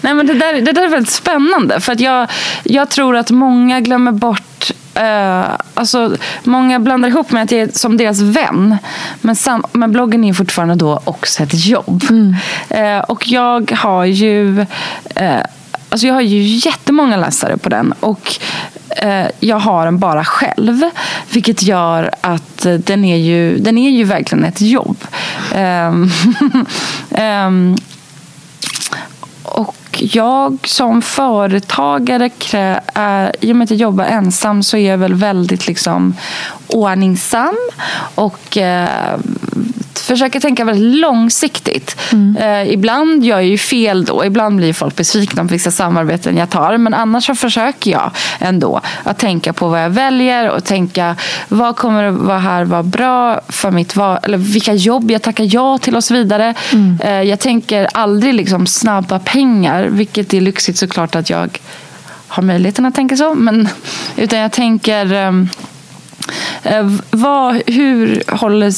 [0.00, 1.80] Nej, men det, där, det där är väldigt spännande.
[1.80, 2.30] För att jag,
[2.62, 4.49] jag tror att många glömmer bort
[5.00, 8.76] Uh, alltså, många blandar ihop mig att jag är som deras vän.
[9.20, 12.04] Men, sam, men bloggen är fortfarande då också ett jobb.
[12.10, 12.34] Mm.
[12.74, 14.66] Uh, och jag har ju
[15.20, 15.42] uh,
[15.92, 18.34] Alltså jag har ju jättemånga läsare på den och
[18.88, 20.82] eh, jag har den bara själv.
[21.30, 24.96] Vilket gör att den är ju, den är ju verkligen ett jobb.
[25.54, 26.10] Um,
[27.10, 27.76] um,
[29.42, 32.30] och jag som företagare,
[32.94, 36.14] är, i och med att jag jobbar ensam så är jag väl väldigt liksom
[36.66, 37.56] ordningsam
[38.14, 39.18] och eh,
[39.98, 41.96] försöker tänka väldigt långsiktigt.
[42.12, 42.36] Mm.
[42.36, 44.24] Eh, ibland gör jag ju fel då.
[44.24, 46.76] Ibland blir folk besvikna på vissa samarbeten jag tar.
[46.76, 51.16] Men annars så försöker jag ändå att tänka på vad jag väljer och tänka
[51.48, 55.48] vad kommer att vara här vara bra för mitt val, eller vilka jobb jag tackar
[55.54, 56.54] ja till och så vidare.
[56.72, 57.00] Mm.
[57.00, 61.58] Eh, jag tänker aldrig liksom snabba pengar, vilket är lyxigt såklart att jag
[62.28, 63.34] har möjligheten att tänka så.
[63.34, 63.68] Men,
[64.16, 65.32] utan jag tänker Eh,
[67.10, 68.70] vad, hur håller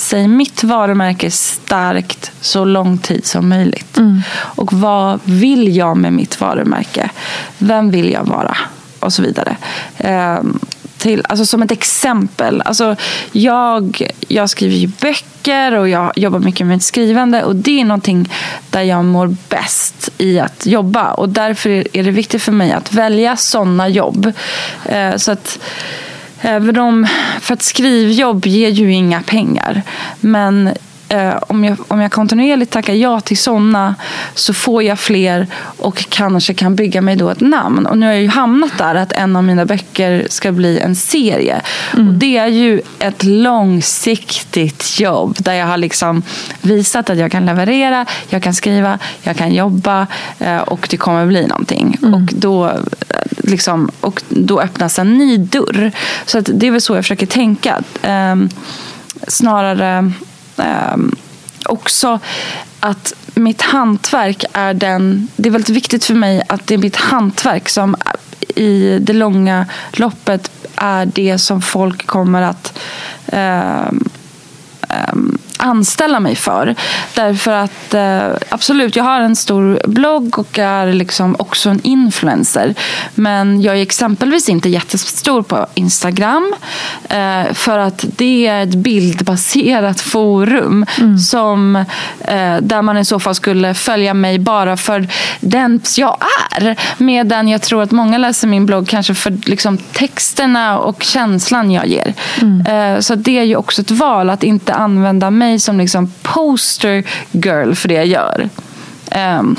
[0.00, 3.98] sig mitt varumärke starkt så lång tid som möjligt?
[3.98, 4.22] Mm.
[4.32, 7.10] Och vad vill jag med mitt varumärke?
[7.58, 8.56] Vem vill jag vara?
[9.00, 9.56] Och så vidare.
[9.98, 10.58] Ehm,
[11.00, 12.62] till, alltså som ett exempel.
[12.64, 12.96] Alltså
[13.32, 17.44] jag, jag skriver ju böcker och jag jobbar mycket med skrivande.
[17.44, 18.32] Och Det är någonting
[18.70, 21.12] där jag mår bäst i att jobba.
[21.12, 24.32] Och Därför är det viktigt för mig att välja sådana jobb.
[24.84, 25.58] Eh, så att
[26.42, 27.06] Eh, Även om,
[27.40, 29.82] för att skrivjobb ger ju inga pengar.
[30.20, 30.70] Men
[31.10, 33.94] eh, om, jag, om jag kontinuerligt tackar ja till sådana
[34.34, 35.46] så får jag fler
[35.76, 37.86] och kanske kan bygga mig då ett namn.
[37.86, 40.96] Och nu har jag ju hamnat där att en av mina böcker ska bli en
[40.96, 41.60] serie.
[41.94, 42.08] Mm.
[42.08, 46.22] Och det är ju ett långsiktigt jobb där jag har liksom
[46.60, 50.06] visat att jag kan leverera, jag kan skriva, jag kan jobba
[50.38, 51.98] eh, och det kommer bli någonting.
[52.02, 52.14] Mm.
[52.14, 52.72] Och, då,
[53.38, 55.92] liksom, och då öppnas en ny dörr.
[56.26, 57.82] Så det är väl så jag försöker tänka.
[58.02, 58.36] Eh,
[59.28, 60.29] snarare eh,
[60.60, 61.14] Ehm,
[61.64, 62.18] också
[62.80, 65.28] att mitt hantverk är den...
[65.36, 67.96] Det är väldigt viktigt för mig att det är mitt hantverk som
[68.56, 72.78] i det långa loppet är det som folk kommer att
[73.26, 73.88] eh,
[74.88, 75.14] eh,
[75.60, 76.74] anställa mig för.
[77.14, 82.74] Därför att eh, absolut, jag har en stor blogg och är liksom också en influencer.
[83.14, 86.54] Men jag är exempelvis inte jättestor på Instagram.
[87.08, 91.18] Eh, för att det är ett bildbaserat forum mm.
[91.18, 91.76] som,
[92.20, 95.08] eh, där man i så fall skulle följa mig bara för
[95.40, 96.16] den jag
[96.56, 96.76] är.
[96.98, 101.86] Medan jag tror att många läser min blogg kanske för liksom, texterna och känslan jag
[101.86, 102.14] ger.
[102.40, 103.02] Mm.
[103.02, 107.04] så det är ju också ett val att inte använda mig mig som liksom poster
[107.32, 108.48] girl för det jag gör.
[109.38, 109.56] Um,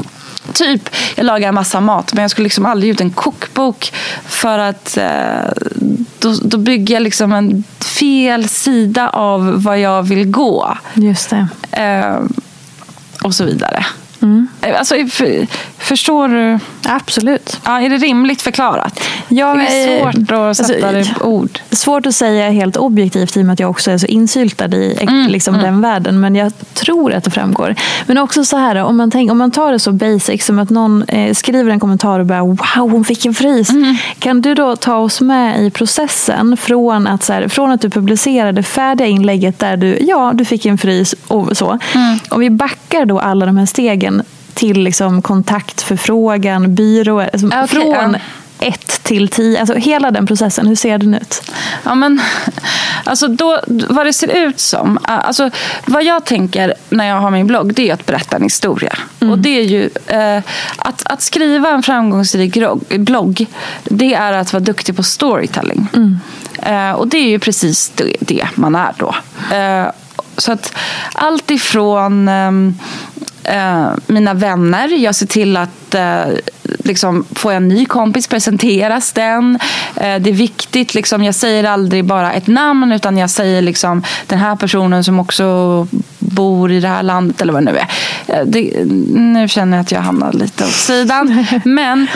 [0.54, 3.94] Typ, jag lagar en massa mat men jag skulle liksom aldrig ut en kokbok
[4.26, 5.52] för att eh,
[6.20, 10.78] då, då bygger jag liksom en fel sida av vad jag vill gå.
[10.94, 11.48] Just det.
[11.72, 12.20] Eh,
[13.24, 13.86] och så vidare.
[14.22, 14.48] Mm.
[14.78, 16.60] Alltså, för, förstår du?
[16.84, 17.60] Absolut.
[17.66, 19.00] Ja, är det rimligt förklarat?
[19.28, 21.60] Ja, det är svårt att sätta alltså, det på ord.
[21.72, 24.98] Svårt att säga helt objektivt i och med att jag också är så insyltad i
[25.02, 25.66] mm, liksom, mm.
[25.66, 26.20] den världen.
[26.20, 27.76] Men jag tror att det framgår.
[28.06, 30.70] Men också så här, om man, tänk, om man tar det så basic som att
[30.70, 33.70] någon eh, skriver en kommentar och bara wow, hon fick en frys.
[33.70, 33.96] Mm.
[34.20, 37.90] Kan du då ta oss med i processen från att, så här, från att du
[37.90, 41.80] publicerade färdiga inlägget där du, ja, du fick en frys och så.
[41.96, 42.20] Mm.
[42.30, 44.11] Om vi backar då alla de här stegen
[44.54, 47.30] till liksom kontaktförfrågan, byråer.
[47.34, 48.68] Alltså Okej, från ja.
[48.68, 49.60] ett till tio.
[49.60, 51.52] Alltså hela den processen, hur ser den ut?
[51.84, 52.22] Ja, men,
[53.04, 55.00] alltså då, vad det ser ut som.
[55.04, 55.50] Alltså,
[55.86, 58.98] vad jag tänker när jag har min blogg det är att berätta en historia.
[59.20, 60.44] Och det är ju, eh,
[60.78, 62.58] att, att skriva en framgångsrik
[62.90, 63.46] blogg
[63.84, 65.88] det är att vara duktig på storytelling.
[66.62, 69.16] Eh, och det är ju precis det, det man är då.
[69.56, 69.92] Eh,
[70.38, 70.74] så att
[71.14, 72.80] allt ifrån ehm,
[73.44, 74.88] eh, mina vänner.
[74.88, 76.24] Jag ser till att eh,
[76.64, 79.60] liksom, får jag en ny kompis presenteras den.
[79.96, 80.94] Eh, det är viktigt.
[80.94, 85.20] Liksom, jag säger aldrig bara ett namn utan jag säger liksom, den här personen som
[85.20, 85.88] också
[86.20, 87.88] bor i det här landet eller vad det nu är.
[88.28, 88.86] Eh, det,
[89.16, 91.46] nu känner jag att jag hamnar lite åt sidan.
[91.64, 92.08] Men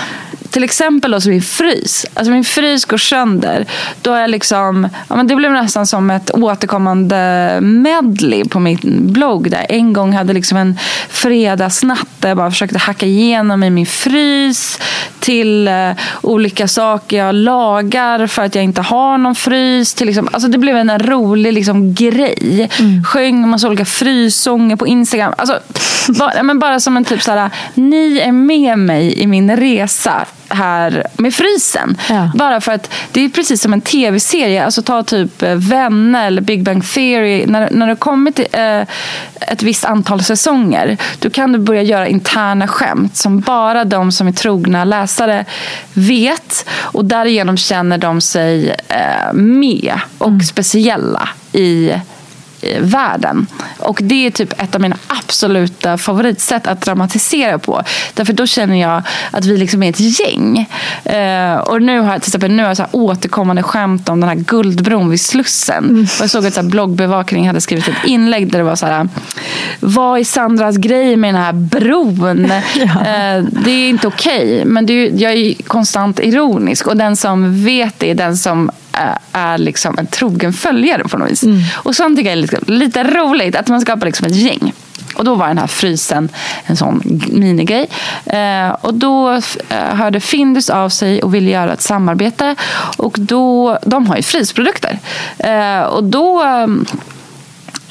[0.55, 2.05] till exempel då, så min frys.
[2.13, 3.65] Alltså min frys går sönder.
[4.01, 9.51] Då är liksom, ja, men det blev nästan som ett återkommande medley på min blogg.
[9.51, 10.79] Där en gång hade liksom en
[11.09, 14.79] fredagsnatt där jag bara försökte hacka igenom i min frys
[15.19, 15.91] till eh,
[16.21, 19.93] olika saker jag lagar för att jag inte har någon frys.
[19.93, 22.69] Till liksom, alltså det blev en rolig liksom, grej.
[23.05, 25.33] Sjöng en massa olika fryssånger på Instagram.
[25.37, 25.59] Alltså,
[26.07, 30.25] bara, men bara som en typ så här, ni är med mig i min resa
[30.49, 31.97] här med frysen.
[32.09, 32.31] Ja.
[32.35, 34.65] Bara för att det är precis som en tv-serie.
[34.65, 37.45] Alltså ta typ eh, Vänner eller Big Bang Theory.
[37.45, 38.81] När, när det kommit eh,
[39.39, 44.27] ett visst antal säsonger då kan du börja göra interna skämt som bara de som
[44.27, 45.45] är trogna läsare
[45.93, 46.69] vet.
[46.79, 52.01] Och därigenom känner de sig eh, med och speciella i i
[52.79, 53.47] världen.
[53.79, 57.83] Och det är typ ett av mina absoluta favoritsätt att dramatisera på.
[58.13, 59.01] Därför då känner jag
[59.31, 60.69] att vi liksom är ett gäng.
[61.03, 64.29] Eh, och nu har jag till exempel nu har jag så återkommande skämt om den
[64.29, 66.07] här guldbron vid Slussen.
[66.15, 68.85] Och jag såg att så här bloggbevakning hade skrivit ett inlägg där det var så
[68.85, 69.09] här.
[69.79, 72.45] Vad är Sandras grej med den här bron?
[72.51, 74.65] eh, det är inte okej.
[74.65, 76.87] Men det är, jag är konstant ironisk.
[76.87, 81.17] Och den som vet det är den som är- är liksom en trogen följare på
[81.17, 81.43] något vis.
[81.73, 84.73] Och sånt tycker jag är lite, lite roligt, att man skapar liksom ett gäng.
[85.15, 86.29] Och då var den här frysen
[86.65, 87.87] en sån minigrej.
[88.25, 89.31] Eh, och då
[89.69, 92.55] eh, hörde Findus av sig och ville göra ett samarbete.
[92.97, 94.99] Och då, de har ju frysprodukter.
[95.37, 96.43] Eh, och då,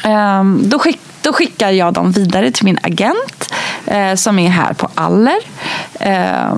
[0.05, 3.53] eh, då, skick, då skickar jag dem vidare till min agent
[3.87, 5.39] eh, som är här på Aller.
[6.01, 6.55] Eh,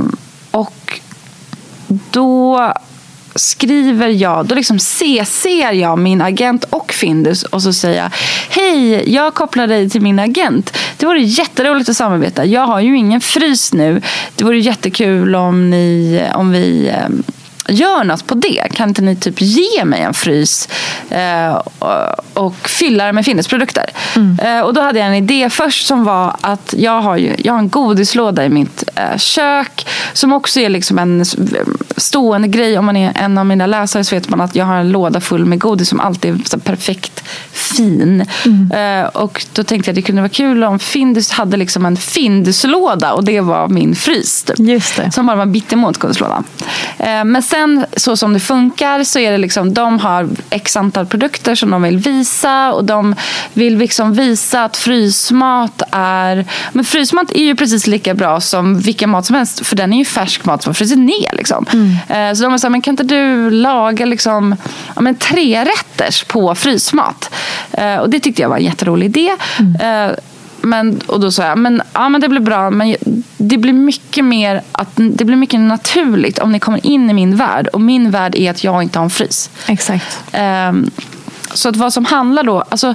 [0.50, 1.00] och
[2.10, 2.72] då
[3.38, 8.10] skriver jag, då liksom CCar jag min agent och Findus och så säger jag
[8.50, 10.78] Hej, jag kopplar dig till min agent.
[10.96, 12.44] Det vore jätteroligt att samarbeta.
[12.44, 14.02] Jag har ju ingen frys nu.
[14.36, 17.08] Det vore jättekul om, ni, om vi eh,
[17.68, 18.68] gör något på det.
[18.72, 20.68] Kan inte ni typ ge mig en frys
[21.10, 21.62] eh,
[22.34, 23.90] och, fylla den med Findus-produkter?
[24.42, 27.52] Eh, och då hade jag en idé först som var att jag har, ju, jag
[27.52, 31.24] har en godislåda i mitt eh, kök som också är liksom en
[31.96, 32.78] stående grej.
[32.78, 35.20] Om man är en av mina läsare så vet man att jag har en låda
[35.20, 38.24] full med godis som alltid är perfekt fin.
[38.74, 41.96] Eh, och då tänkte jag att det kunde vara kul om Findus hade liksom en
[41.96, 44.42] Finduslåda och det var min frys.
[44.42, 44.58] Typ.
[44.58, 45.12] Just det.
[45.12, 46.44] Som bara var bittemot godislådan.
[46.98, 47.55] Eh, Men sen
[47.96, 51.82] så som det funkar så är det liksom de har x antal produkter som de
[51.82, 53.14] vill visa och de
[53.52, 59.10] vill liksom visa att frysmat är men frysmat är ju precis lika bra som vilken
[59.10, 61.32] mat som helst för den är ju färsk mat som har frusit ner.
[61.36, 61.66] Liksom.
[62.08, 64.56] Eh, Så de här, men kan inte du laga liksom,
[64.94, 67.30] ja, men tre rätters på frysmat?
[67.72, 69.30] Eh, Och det tyckte jag var en jätterolig idé.
[69.80, 70.12] Eh,
[70.60, 72.96] men, och då sa jag, men, ja, men det blir bra, men
[73.36, 77.36] det blir mycket mer att, det blir mycket naturligt om ni kommer in i min
[77.36, 77.66] värld.
[77.66, 79.50] Och min värld är att jag inte har en frys.
[79.66, 80.20] Exakt.
[80.32, 80.90] Ehm,
[81.54, 82.94] så att vad som handlar då, alltså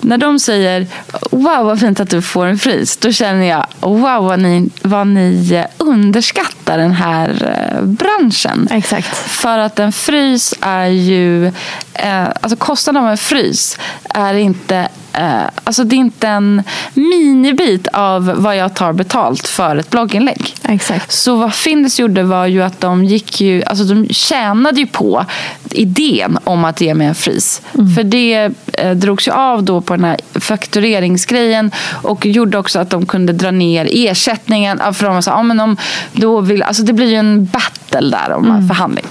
[0.00, 0.86] när de säger
[1.30, 5.06] wow vad fint att du får en frys, då känner jag wow vad ni, vad
[5.06, 8.68] ni eh, underskattar den här eh, branschen.
[8.70, 9.16] Exakt.
[9.16, 11.46] För att en frys är ju,
[11.94, 16.62] eh, alltså kostnaden av en frys är inte Eh, alltså det är inte en
[16.94, 20.54] minibit av vad jag tar betalt för ett blogginlägg.
[20.62, 21.12] Exakt.
[21.12, 25.24] Så vad Findus gjorde var ju att de gick ju, alltså de tjänade ju på
[25.70, 27.62] idén om att ge mig en frys.
[27.96, 31.70] För det eh, drogs ju av då på den här faktureringsgrejen
[32.02, 34.80] och gjorde också att de kunde dra ner ersättningen.
[34.94, 35.76] För de var så, ja, men om,
[36.12, 39.06] då vill, alltså det blir ju en battle där om en förhandling.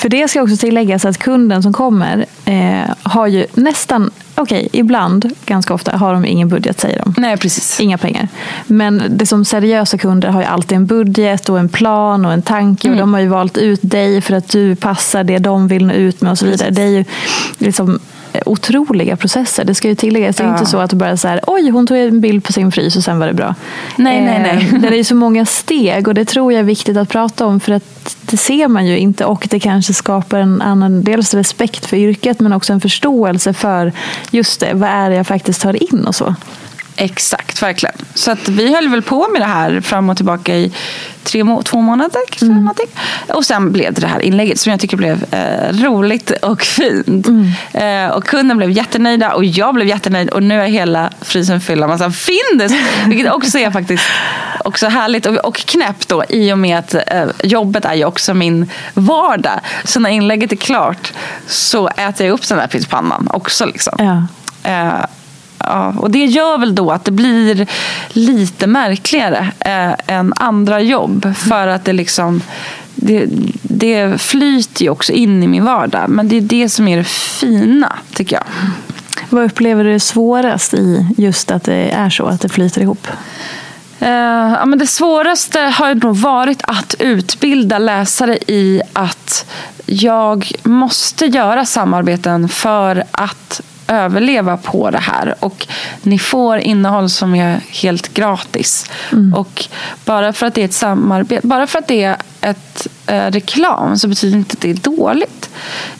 [0.00, 4.10] För det ska också tilläggas att kunden som kommer eh, har ju nästan,
[4.40, 7.14] okej, ibland, ganska ofta, har de ingen budget säger de.
[7.18, 7.80] Nej, precis.
[7.80, 8.28] Inga pengar.
[8.66, 12.42] Men det som seriösa kunder har ju alltid en budget och en plan och en
[12.42, 12.90] tanke.
[12.90, 15.92] Och de har ju valt ut dig för att du passar det de vill nå
[15.94, 16.70] ut med och så vidare.
[16.70, 17.04] Det är ju
[17.58, 17.98] liksom
[18.46, 19.64] otroliga processer.
[19.64, 20.36] Det ska ju tilläggas.
[20.36, 20.52] Det är Ja.
[20.58, 22.96] inte så att du bara så här, oj hon tog en bild på sin frys
[22.96, 23.54] och sen var det bra.
[23.96, 24.68] Nej, nej, nej.
[24.74, 27.46] Eh, Det är ju så många steg och det tror jag är viktigt att prata
[27.46, 31.34] om för att det ser man ju inte och det kanske skapar en annan, dels
[31.34, 33.92] respekt för yrket men också en förståelse för
[34.30, 36.34] just det, vad är det jag faktiskt tar in och så.
[36.96, 37.94] Exakt, verkligen.
[38.14, 40.72] Så att vi höll väl på med det här fram och tillbaka i
[41.22, 42.20] tre må- två månader.
[42.30, 42.86] Kanske, någonting.
[43.28, 47.26] Och sen blev det det här inlägget som jag tycker blev eh, roligt och fint.
[47.72, 50.30] Eh, och kunden blev jättenöjda och jag blev jättenöjd.
[50.30, 52.72] Och nu är hela frysen fylld av massa Findus.
[53.06, 54.04] Vilket också är faktiskt
[54.64, 58.34] också härligt och, och knäppt då i och med att eh, jobbet är ju också
[58.34, 59.60] min vardag.
[59.84, 61.12] Så när inlägget är klart
[61.46, 63.66] så äter jag upp den där pyttipannan också.
[63.66, 63.94] Liksom.
[63.98, 65.06] Ja.
[65.64, 67.66] Ja, och det gör väl då att det blir
[68.08, 71.34] lite märkligare eh, än andra jobb.
[71.36, 72.42] För att det liksom
[72.94, 73.26] det,
[73.62, 76.08] det flyter ju också in i min vardag.
[76.08, 78.44] Men det är det som är det fina, tycker jag.
[79.30, 83.06] Vad upplever du är svårast i just att det är så, att det flyter ihop?
[84.00, 89.46] Eh, ja, men det svåraste har nog varit att utbilda läsare i att
[89.86, 93.60] jag måste göra samarbeten för att
[93.90, 95.34] överleva på det här.
[95.40, 95.66] Och
[96.02, 98.90] ni får innehåll som är helt gratis.
[99.34, 99.64] Och
[100.04, 103.98] bara för att det är ett samarbete, bara för att det är ett eh, reklam
[103.98, 105.50] så betyder det inte att det är dåligt.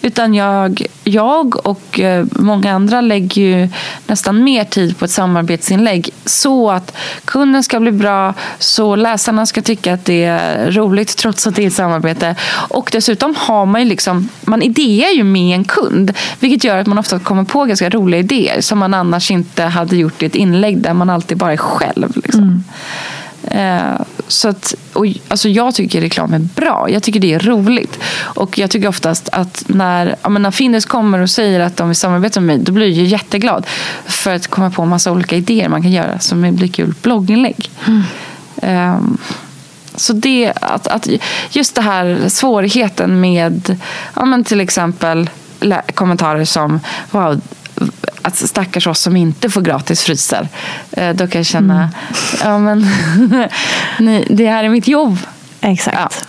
[0.02, 3.68] Utan jag, jag och eh, många andra lägger ju
[4.06, 9.62] nästan mer tid på ett samarbetsinlägg så att kunden ska bli bra, så läsarna ska
[9.62, 12.36] tycka att det är roligt trots att det är ett samarbete.
[12.68, 16.86] Och dessutom har man ju liksom, man idéer ju med en kund vilket gör att
[16.86, 20.34] man ofta kommer på ganska roliga idéer som man annars inte hade gjort i ett
[20.34, 22.12] inlägg där man alltid bara är själv.
[22.16, 22.42] Liksom.
[22.42, 22.64] Mm.
[23.44, 26.90] Eh, så att, och, alltså jag tycker reklam är bra.
[26.90, 27.98] Jag tycker det är roligt.
[28.18, 31.96] Och jag tycker oftast att när, ja, när Findus kommer och säger att de vill
[31.96, 33.66] samarbeta med mig, då blir jag jätteglad.
[34.06, 37.70] För att komma på en massa olika idéer man kan göra som blir kul blogginlägg.
[38.62, 39.18] Ehm,
[39.94, 41.08] så det, att, att
[41.50, 43.78] just det här svårigheten med
[44.14, 45.30] ja, men till exempel
[45.94, 46.80] kommentarer som
[47.10, 47.40] wow,
[48.22, 50.48] att stackars oss som inte får gratis frysar.
[50.92, 51.90] Eh, Då kan jag känna,
[52.42, 52.86] ja men
[53.98, 55.18] nej, det här är mitt jobb.
[55.60, 56.26] Exakt.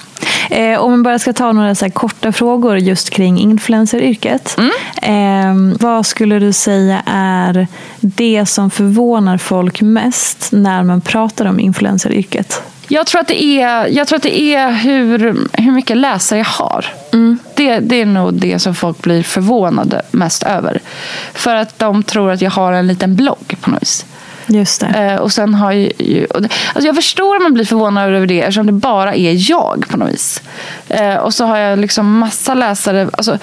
[0.51, 4.57] Eh, om man bara ska ta några så korta frågor just kring influenceryrket.
[5.01, 7.67] Eh, vad skulle du säga är
[7.99, 12.63] det som förvånar folk mest när man pratar om influenceryrket?
[12.87, 15.19] Jag tror att det är, jag tror att det är hur,
[15.53, 16.85] hur mycket läsare jag har.
[17.55, 20.79] Det, det är nog det som folk blir förvånade mest över.
[21.33, 24.05] För att de tror att jag har en liten blogg på något vis.
[24.53, 24.87] Just det.
[24.87, 28.65] Eh, och sen har ju, alltså jag förstår att man blir förvånad över det eftersom
[28.65, 30.41] det bara är jag på något vis.
[30.89, 33.09] Eh, och så har jag liksom massa läsare.
[33.13, 33.37] Alltså,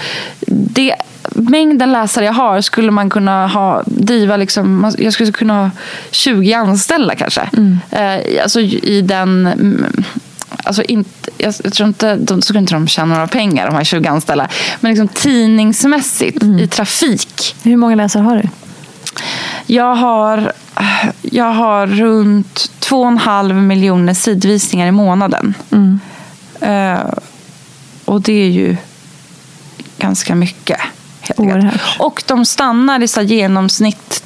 [0.46, 0.94] det,
[1.32, 5.70] mängden läsare jag har skulle man kunna ha driva liksom, jag skulle kunna ha
[6.10, 7.48] 20 anställda kanske.
[7.90, 10.04] Eh, alltså i den mm,
[10.64, 14.08] Alltså inte, jag, tror inte, de skulle inte de tjäna några pengar, de här 20
[14.08, 14.48] anställda.
[14.80, 17.56] Men liksom tidningsmässigt, i trafik.
[17.62, 18.48] Hur många läsare har du?
[19.66, 20.52] Jag har,
[21.22, 25.54] jag har runt 2,5 miljoner sidvisningar i månaden.
[26.60, 27.14] Eh,
[28.04, 28.76] och det är ju
[29.98, 30.80] ganska mycket.
[31.98, 34.24] Och de stannar i så genomsnitt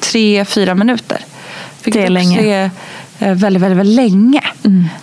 [0.00, 1.24] 3-4 minuter.
[1.84, 2.42] Vilket Det är länge.
[2.42, 2.70] är
[3.18, 4.42] väldigt, väldigt, väldigt länge.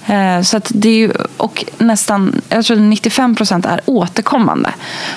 [0.08, 4.70] Eh, Så att det är ju, och nästan, jag tror 95 procent är återkommande.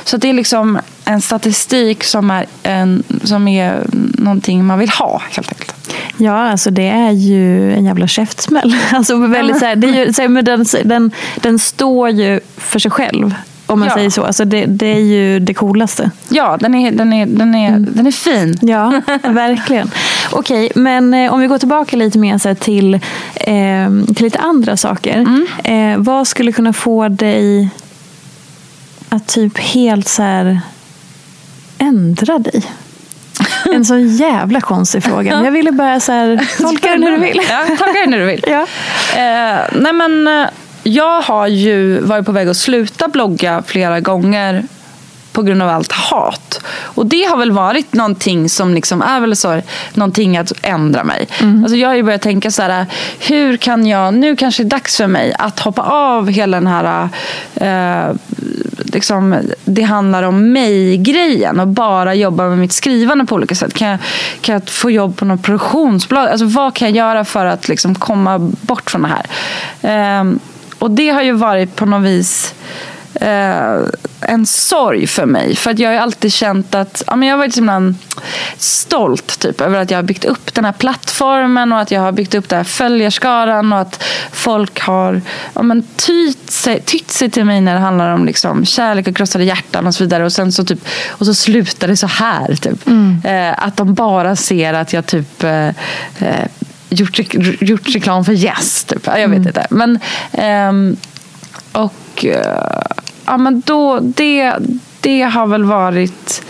[0.05, 3.87] Så det är liksom en statistik som är, en, som är
[4.19, 5.75] någonting man vill ha helt enkelt.
[6.17, 8.77] Ja, alltså det är ju en jävla käftsmäll.
[8.93, 12.41] Alltså väldigt så här, det är ju, så här, men den, den, den står ju
[12.57, 13.35] för sig själv.
[13.67, 13.95] Om man Ja.
[13.95, 14.23] säger så.
[14.25, 16.11] Alltså det, det är ju det coolaste.
[16.29, 18.59] Ja, den är, den är, den är, den är fin.
[18.61, 19.91] Ja, verkligen.
[20.33, 22.95] Okej, men eh, om vi går tillbaka lite mer så här, till,
[23.35, 25.27] eh, till lite andra saker.
[25.65, 27.69] Eh, vad skulle kunna få dig
[29.09, 30.61] att typ helt så här
[31.79, 32.63] ändra dig?
[33.75, 35.35] En så jävla konstig fråga.
[35.37, 37.41] Men jag ville bara så här, tolka den hur du vill.
[37.51, 38.45] Ja, tolka den hur du vill.
[38.49, 38.67] Ja.
[39.17, 40.49] Eh, nej men, eh,
[40.83, 44.65] jag har ju varit på väg att sluta blogga flera gånger
[45.33, 46.61] på grund av allt hat.
[46.81, 49.63] Och det har väl varit någonting som liksom är väl så,
[49.95, 51.29] någonting att ändra mig.
[51.63, 52.87] Alltså jag har ju börjat tänka så här,
[53.19, 56.67] hur kan jag, nu kanske det är dags för mig att hoppa av hela den
[56.67, 57.09] här,
[57.55, 58.15] eh,
[58.79, 63.75] liksom, det handlar om mig-grejen och bara jobba med mitt skrivande på olika sätt.
[63.75, 63.99] Kan jag,
[64.41, 66.29] kan jag få jobb på något produktionsbolag?
[66.29, 69.27] Alltså vad kan jag göra för att liksom komma bort från det här?
[69.83, 70.41] Ehm,
[70.79, 72.55] och det har ju varit på något vis
[73.15, 73.77] eh,
[74.21, 75.57] en sorg för mig.
[75.57, 77.95] För att jag har alltid känt att ja, men jag har varit så
[78.59, 82.13] stolt typ, över att jag har byggt upp den här plattformen och att jag har
[82.13, 85.21] byggt upp den här följarskaran och att folk har
[85.55, 89.17] ja, men tytt, sig, tytt sig till mig när det handlar om liksom, kärlek och
[89.17, 90.25] krossade hjärtan och så vidare.
[90.25, 92.55] Och, sen så, typ, och så slutar det så här.
[92.55, 92.87] Typ.
[92.87, 93.23] Mm.
[93.25, 96.47] Eh, att de bara ser att jag typ eh, eh
[96.93, 97.19] gjort,
[97.63, 98.85] gjort reklam för Yes.
[98.85, 99.07] Typ.
[99.07, 99.47] Jag vet mm.
[99.47, 99.67] inte.
[99.71, 99.99] Men,
[100.33, 100.97] ehm,
[101.73, 102.83] och eh,
[103.33, 104.55] ja, men då, det,
[105.01, 106.45] det har väl varit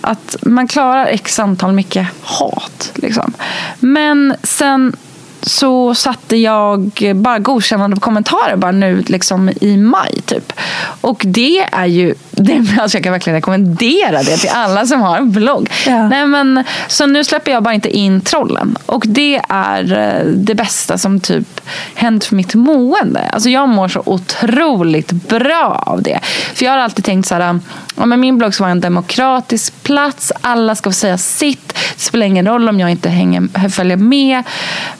[0.00, 2.92] att man klarar x antal mycket hat.
[2.94, 3.32] Liksom.
[3.80, 4.96] Men sen
[5.42, 10.20] så satte jag bara godkännande kommentarer bara nu liksom i maj.
[10.24, 10.52] typ.
[11.00, 15.16] Och det är ju, det, alltså jag kan verkligen rekommendera det till alla som har
[15.16, 15.70] en blogg.
[15.86, 16.08] Ja.
[16.08, 18.78] Nej, men, så nu släpper jag bara inte in trollen.
[18.86, 21.60] Och det är eh, det bästa som typ
[21.94, 23.30] hänt för mitt mående.
[23.32, 26.20] Alltså jag mår så otroligt bra av det.
[26.54, 27.60] För jag har alltid tänkt så här,
[27.96, 30.32] ja, men min blogg ska vara en demokratisk plats.
[30.40, 31.68] Alla ska få säga sitt.
[31.94, 34.42] Det spelar ingen roll om jag inte hänger, följer med.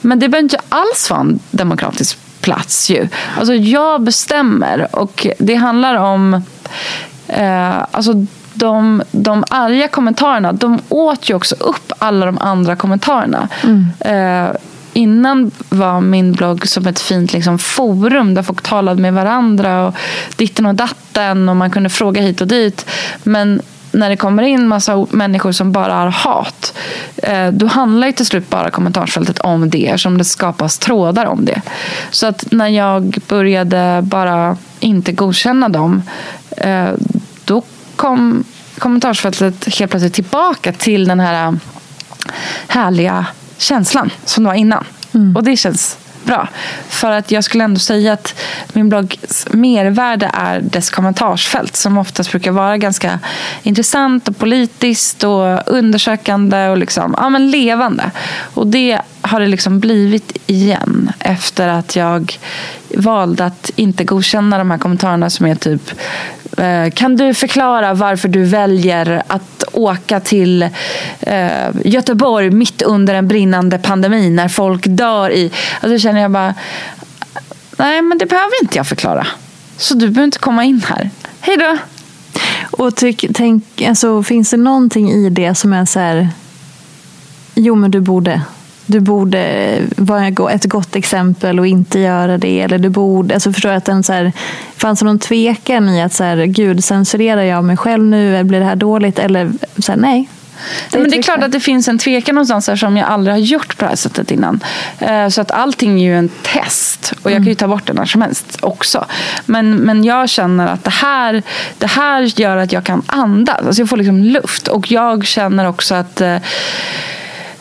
[0.01, 2.89] Men det behöver inte alls vara en demokratisk plats.
[2.89, 3.07] Ju.
[3.37, 6.33] Alltså jag bestämmer och det handlar om
[7.27, 13.47] eh, alltså de, de arga kommentarerna de åt ju också upp alla de andra kommentarerna.
[13.63, 13.85] Mm.
[13.99, 14.55] Eh,
[14.93, 19.95] innan var min blogg som ett fint liksom, forum där folk talade med varandra och
[20.35, 22.85] ditten och datten och man kunde fråga hit och dit.
[23.23, 23.61] Men
[23.93, 26.77] när det kommer in massa människor som bara har hat
[27.17, 31.45] eh, då handlar ju till slut bara kommentarsfältet om det som det skapas trådar om
[31.45, 31.61] det.
[32.11, 36.01] Så att när jag började bara inte godkänna dem
[36.57, 36.89] eh,
[37.45, 37.61] då
[37.95, 38.43] kom
[38.77, 41.57] kommentarsfältet helt plötsligt tillbaka till den här
[42.67, 43.25] härliga
[43.57, 44.85] känslan som det var innan.
[45.13, 45.35] Mm.
[45.35, 46.47] Och det känns bra.
[46.87, 48.35] För att jag skulle ändå säga att
[48.73, 53.19] min bloggs mervärde är dess kommentarsfält som oftast brukar vara ganska
[53.63, 58.11] intressant och politiskt och undersökande och liksom, ja, men levande.
[58.53, 62.37] Och det har det liksom blivit igen efter att jag
[62.97, 65.91] valde att inte godkänna de här kommentarerna som är typ
[66.57, 70.63] eh, kan du förklara varför du väljer att åka till
[71.19, 75.51] eh, Göteborg mitt under en brinnande pandemi när folk dör i...
[75.81, 76.53] Alltså känner jag bara,
[77.77, 79.27] nej men det behöver inte jag förklara.
[79.77, 81.09] Så du behöver inte komma in här.
[81.39, 81.77] Hej då!
[82.71, 86.29] Och tyck, tänk, alltså, finns det någonting i det som är så här,
[87.55, 88.41] jo men du borde
[88.85, 92.61] du borde vara ett gott exempel och inte göra det.
[92.61, 94.31] Eller du borde, alltså förstår jag att den så här,
[94.77, 98.43] fanns det någon tvekan i att så här, gud, censurerar jag mig själv nu?
[98.43, 99.19] Blir det här dåligt?
[99.19, 100.29] Eller så här, nej.
[100.91, 103.33] Det, men det är klart att det finns en tvekan någonstans här som jag aldrig
[103.33, 104.63] har gjort på det här sättet innan.
[104.99, 107.13] Eh, så att allting är ju en test.
[107.23, 109.05] Och jag kan ju ta bort det när som helst också.
[109.45, 111.43] Men, men jag känner att det här,
[111.77, 113.57] det här gör att jag kan andas.
[113.65, 114.67] Alltså jag får liksom luft.
[114.67, 116.37] Och jag känner också att Eh,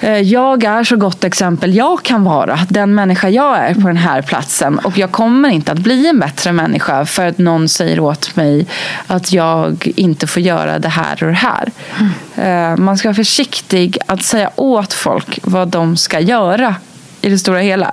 [0.03, 2.59] Eh, jag är så gott exempel jag kan vara.
[2.69, 4.79] Den människa jag är på den här platsen.
[4.79, 8.67] Och jag kommer inte att bli en bättre människa för att någon säger åt mig
[9.07, 11.71] att jag inte får göra det här och det här.
[12.37, 12.85] Mm.
[12.85, 16.75] Man ska vara försiktig att säga åt folk vad de ska göra
[17.21, 17.93] i det stora hela.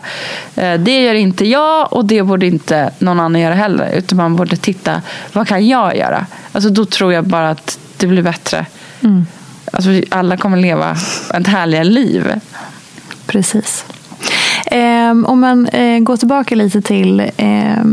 [0.55, 3.91] Eh, det gör inte jag och det borde inte någon annan göra heller.
[3.93, 5.01] Utan man borde titta,
[5.33, 6.25] vad kan jag göra?
[6.51, 8.65] Alltså då tror jag bara att det blir bättre.
[9.01, 9.25] Mm.
[9.73, 10.97] Alltså, alla kommer leva
[11.33, 12.39] ett härligare liv.
[13.25, 13.85] Precis.
[14.65, 17.83] Eh, om man eh, går tillbaka lite till eh,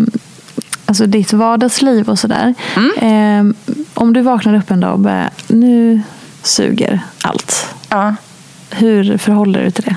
[0.86, 2.54] alltså ditt vardagsliv och sådär.
[2.76, 2.92] Mm.
[3.00, 3.54] Ehm,
[3.94, 6.02] om du vaknar upp en dag och bara, nu
[6.42, 7.74] suger allt.
[7.88, 8.14] Ja.
[8.70, 9.96] Hur förhåller du dig till det?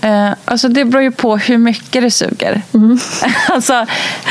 [0.00, 2.62] Eh, alltså det beror ju på hur mycket det suger.
[2.74, 2.98] Mm.
[3.48, 3.86] alltså,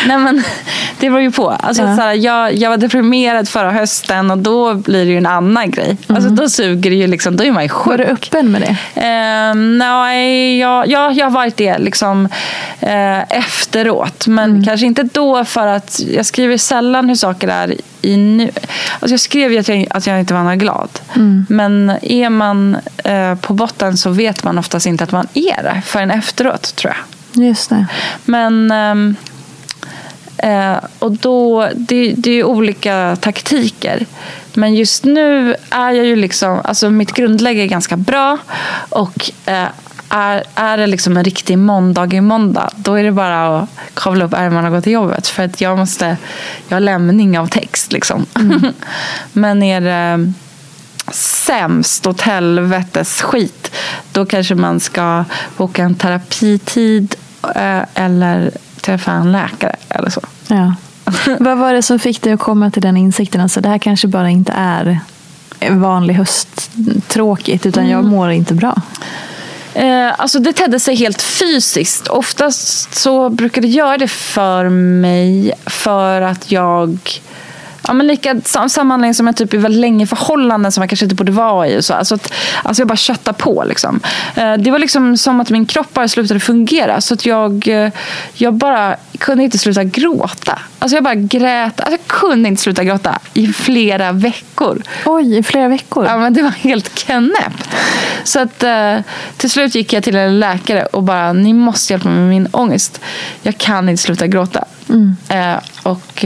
[0.07, 0.43] nej men,
[0.99, 1.49] det beror ju på.
[1.49, 1.95] Alltså, ja.
[1.95, 5.89] såhär, jag, jag var deprimerad förra hösten och då blir det ju en annan grej.
[5.89, 6.15] Alltså, mm.
[6.15, 7.87] Alltså, då suger det ju, liksom, då är man ju sjuk.
[7.87, 9.01] Var du öppen med det?
[9.01, 12.29] Eh, nej, jag, jag, jag har varit det liksom,
[12.79, 14.27] eh, efteråt.
[14.27, 14.63] Men mm.
[14.63, 18.49] kanske inte då för att jag skriver sällan hur saker är i nu.
[18.99, 20.89] Alltså jag skrev ju att jag, att jag inte var glad.
[21.15, 21.45] Mm.
[21.49, 25.81] Men är man eh, på botten så vet man oftast inte att man är det
[25.85, 27.45] förrän efteråt tror jag.
[27.45, 27.85] Just det.
[28.25, 29.15] Men ehm,
[30.37, 34.05] eh, och då, det, det är olika taktiker.
[34.53, 38.37] Men just nu är jag ju liksom, alltså mitt grundläge är ganska bra.
[38.89, 39.67] Och eh,
[40.09, 44.25] är, är det liksom en riktig måndag i måndag, då är det bara att kavla
[44.25, 45.27] upp ärmarna och gå till jobbet.
[45.27, 46.17] För att jag måste,
[46.67, 48.25] jag har lämning av text liksom.
[48.35, 48.61] Mm.
[49.33, 50.33] Men är det
[51.11, 53.71] sämst åt helvetes skit,
[54.11, 55.25] då kanske man ska
[55.57, 57.15] boka en terapitid
[57.55, 58.51] eh, eller
[58.81, 60.21] träffa en läkare eller så.
[60.47, 60.75] Ja.
[61.39, 63.41] Vad var det som fick dig att komma till den insikten?
[63.41, 64.99] Alltså, det här kanske bara inte är
[65.71, 68.81] vanlig hösttråkigt, utan jag mår inte bra.
[69.73, 72.07] Eh, alltså det tedde sig helt fysiskt.
[72.07, 76.99] Oftast så brukar det göra det för mig för att jag
[77.87, 80.89] Ja, men lika, samma anledning som jag typ är väldigt länge i förhållanden som jag
[80.89, 81.79] kanske inte borde vara i.
[81.79, 81.93] Och så.
[81.93, 82.33] Alltså, att,
[82.63, 83.63] alltså jag bara köttar på.
[83.67, 83.99] Liksom.
[84.35, 87.01] Eh, det var liksom som att min kropp bara slutade fungera.
[87.01, 87.91] Så att jag, eh,
[88.33, 90.59] jag bara kunde inte sluta gråta.
[90.79, 91.79] Alltså jag bara grät.
[91.79, 94.81] Alltså jag kunde inte sluta gråta i flera veckor.
[95.05, 96.05] Oj, i flera veckor?
[96.05, 97.69] Ja, men det var helt knäppt.
[98.23, 98.97] Så att, eh,
[99.37, 102.47] till slut gick jag till en läkare och bara, ni måste hjälpa mig med min
[102.51, 103.01] ångest.
[103.41, 104.65] Jag kan inte sluta gråta.
[104.89, 105.15] Mm.
[105.83, 106.25] och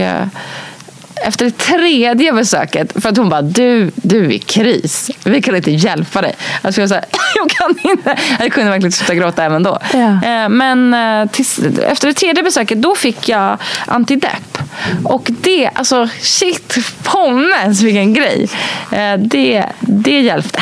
[1.24, 5.12] efter det tredje besöket, för att hon bara, du, du är i kris.
[5.24, 6.36] Vi kan inte hjälpa dig.
[6.62, 7.06] Alltså jag, så här,
[7.36, 8.18] jag kan inte.
[8.40, 9.78] Jag kunde verkligen sluta gråta även då.
[9.94, 10.00] Ja.
[10.00, 14.58] Eh, men eh, tills, efter det tredje besöket, då fick jag antidepp.
[15.04, 18.50] Och det, alltså shit, pommes vilken grej.
[18.92, 20.62] Eh, det, det hjälpte.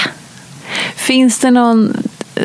[0.96, 1.98] Finns det någon,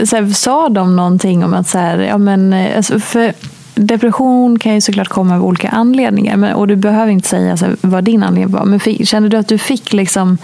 [0.04, 3.32] så här, sa de någonting om att så här, ja men, alltså för
[3.74, 6.36] depression kan ju såklart komma av olika anledningar.
[6.36, 8.64] Men, och du behöver inte säga alltså, vad din anledning var.
[8.64, 10.38] Men fick, kände du att du fick liksom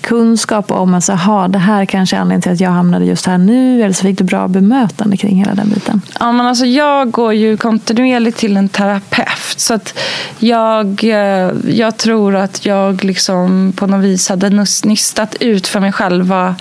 [0.00, 3.38] kunskap om att alltså, det här kanske är anledningen till att jag hamnade just här
[3.38, 3.82] nu?
[3.82, 6.02] Eller så fick du bra bemötande kring hela den biten?
[6.20, 9.28] Ja, men alltså, jag går ju kontinuerligt till en terapeut.
[9.56, 9.98] Så att
[10.38, 14.50] jag, eh, jag tror att jag liksom på något vis hade
[14.84, 16.54] nystat ut för mig själv vad,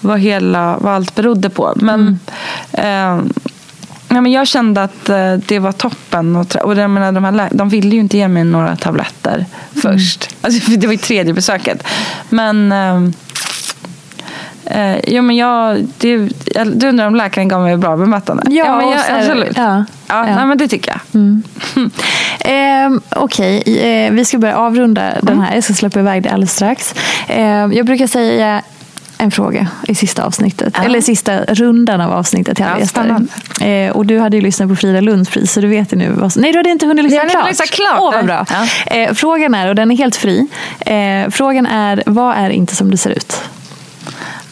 [0.00, 1.72] vad, hela, vad allt berodde på.
[1.76, 2.18] Men
[2.72, 3.18] mm.
[3.18, 3.24] eh,
[4.08, 6.36] Ja, men jag kände att eh, det var toppen.
[6.36, 9.46] Och, och jag menar, de, här, de ville ju inte ge mig några tabletter mm.
[9.82, 10.36] först.
[10.40, 11.86] Alltså, det var ju tredje besöket.
[12.28, 13.02] Men, eh,
[14.64, 16.16] eh, ja, men jag, det,
[16.74, 18.42] du undrar om läkaren gav mig bra bemötande?
[18.46, 19.56] Ja, ja men jag, absolut.
[19.56, 20.34] Ja, ja, ja.
[20.34, 21.20] Nej, men det tycker jag.
[21.20, 21.42] Mm.
[22.40, 23.78] eh, Okej, okay.
[23.78, 25.20] eh, vi ska börja avrunda mm.
[25.22, 25.54] den här.
[25.54, 26.94] Jag ska släppa iväg det alldeles strax.
[27.26, 28.62] Eh, jag brukar säga
[29.18, 30.74] en fråga i sista avsnittet.
[30.76, 30.84] Ja.
[30.84, 33.26] Eller sista rundan av avsnittet till alla gäster.
[33.60, 36.12] Eh, och du hade ju lyssnat på Frida Lunds pris så du vet ju nu.
[36.12, 36.36] Vad...
[36.36, 37.48] Nej, du hade inte hunnit lyssna klart.
[37.48, 37.98] Lyssna klart.
[38.00, 38.46] Åh, vad bra.
[38.50, 38.96] Ja.
[38.96, 40.46] Eh, frågan är, och den är helt fri.
[40.80, 43.42] Eh, frågan är, vad är inte som det ser ut?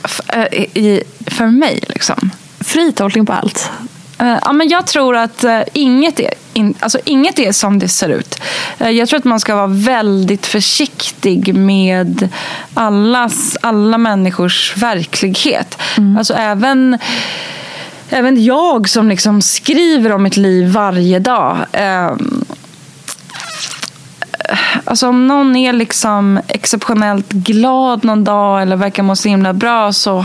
[0.05, 2.31] F eh, i, för mig liksom?
[2.61, 3.71] Fri tolkning på allt.
[4.19, 6.31] Eh, ja, men jag tror att uh, inget, är,
[6.81, 8.41] alltså, inget är som det ser ut.
[8.81, 12.29] Uh, jag tror att man ska vara väldigt försiktig med
[12.75, 15.79] allas, alla människors verklighet.
[15.97, 16.17] Mm.
[16.17, 16.99] Alltså även
[18.11, 21.57] Även jag som liksom skriver om mitt liv varje dag.
[21.75, 22.17] Uh,
[24.85, 29.93] alltså om någon är liksom exceptionellt glad någon dag eller verkar må så himla bra
[29.93, 30.19] så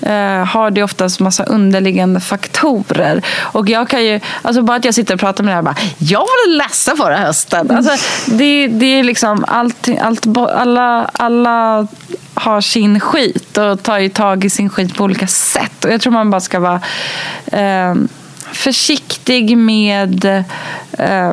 [0.00, 3.22] eh, har det oftast massa underliggande faktorer.
[3.38, 5.76] Och jag kan ju, alltså bara att jag sitter och pratar med det här bara,
[5.98, 7.70] jag var ledsen förra hösten.
[7.70, 7.92] Alltså,
[8.26, 11.86] det, det är liksom allt, allt, alla, alla
[12.34, 15.84] har sin skit och tar ju tag i sin skit på olika sätt.
[15.84, 16.80] Och jag tror man bara ska vara
[17.46, 17.94] eh,
[18.52, 20.44] försiktig med
[20.98, 21.32] eh,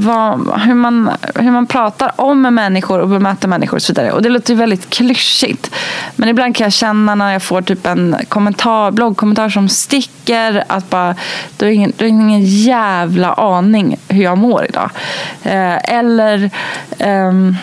[0.00, 4.12] vad, hur, man, hur man pratar om människor och bemöter människor och så vidare.
[4.12, 5.70] Och det låter ju väldigt klyschigt.
[6.16, 10.90] Men ibland kan jag känna när jag får typ en kommentar, bloggkommentar som sticker att
[10.90, 11.14] bara,
[11.56, 14.90] du har ingen, du har ingen jävla aning hur jag mår idag.
[15.42, 16.50] Eh, eller
[16.98, 17.56] um,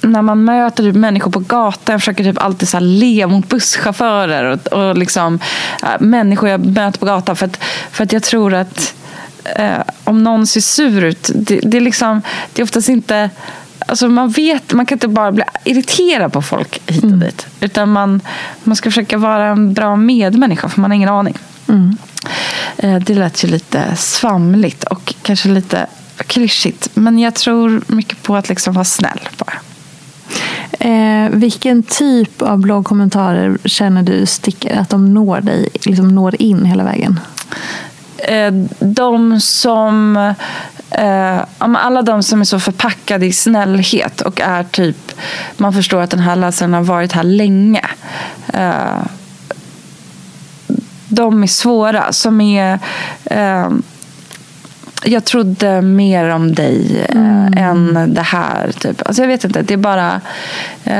[0.00, 4.44] när man möter typ människor på gatan, jag försöker typ alltid så le mot busschaufförer
[4.44, 5.38] och, och liksom,
[5.82, 7.36] äh, människor jag möter på gatan.
[7.36, 7.56] För att,
[7.90, 8.94] för att jag tror att
[9.56, 12.22] eh, om någon ser sur ut, det, det, är liksom,
[12.52, 13.30] det är oftast inte...
[13.88, 17.20] Alltså man, vet, man kan inte bara bli irriterad på folk hit och mm.
[17.20, 17.46] dit.
[17.60, 18.20] Utan man,
[18.64, 21.34] man ska försöka vara en bra medmänniska, för man har ingen aning.
[21.68, 21.96] Mm.
[22.76, 25.86] Eh, det lät ju lite svamligt och kanske lite
[26.16, 26.88] klyschigt.
[26.94, 29.58] Men jag tror mycket på att liksom vara snäll bara.
[30.80, 34.76] Eh, vilken typ av bloggkommentarer känner du sticker?
[34.80, 37.20] Att de når dig, liksom når in hela vägen?
[38.18, 40.16] Eh, de som
[40.90, 45.12] eh, alla de som är så förpackade i snällhet och är typ
[45.56, 47.84] man förstår att den här läsaren har varit här länge.
[48.52, 49.06] Eh,
[51.08, 52.12] de är svåra.
[52.12, 52.78] Som är
[53.24, 53.70] eh,
[55.08, 57.54] jag trodde mer om dig mm.
[57.56, 58.72] än det här.
[58.72, 59.02] Typ.
[59.06, 60.20] Alltså jag vet inte, det är bara...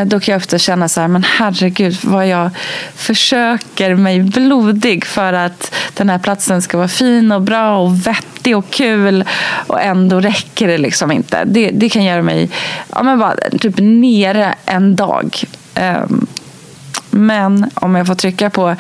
[0.07, 2.51] Då kan jag ofta känna så här, men herregud vad jag
[2.95, 8.57] försöker mig blodig för att den här platsen ska vara fin och bra och vettig
[8.57, 9.25] och kul
[9.67, 11.45] och ändå räcker det liksom inte.
[11.45, 12.51] Det, det kan göra mig
[12.91, 15.37] ja, men bara, typ nere en dag.
[15.75, 16.27] Um,
[17.11, 18.77] men om jag får trycka på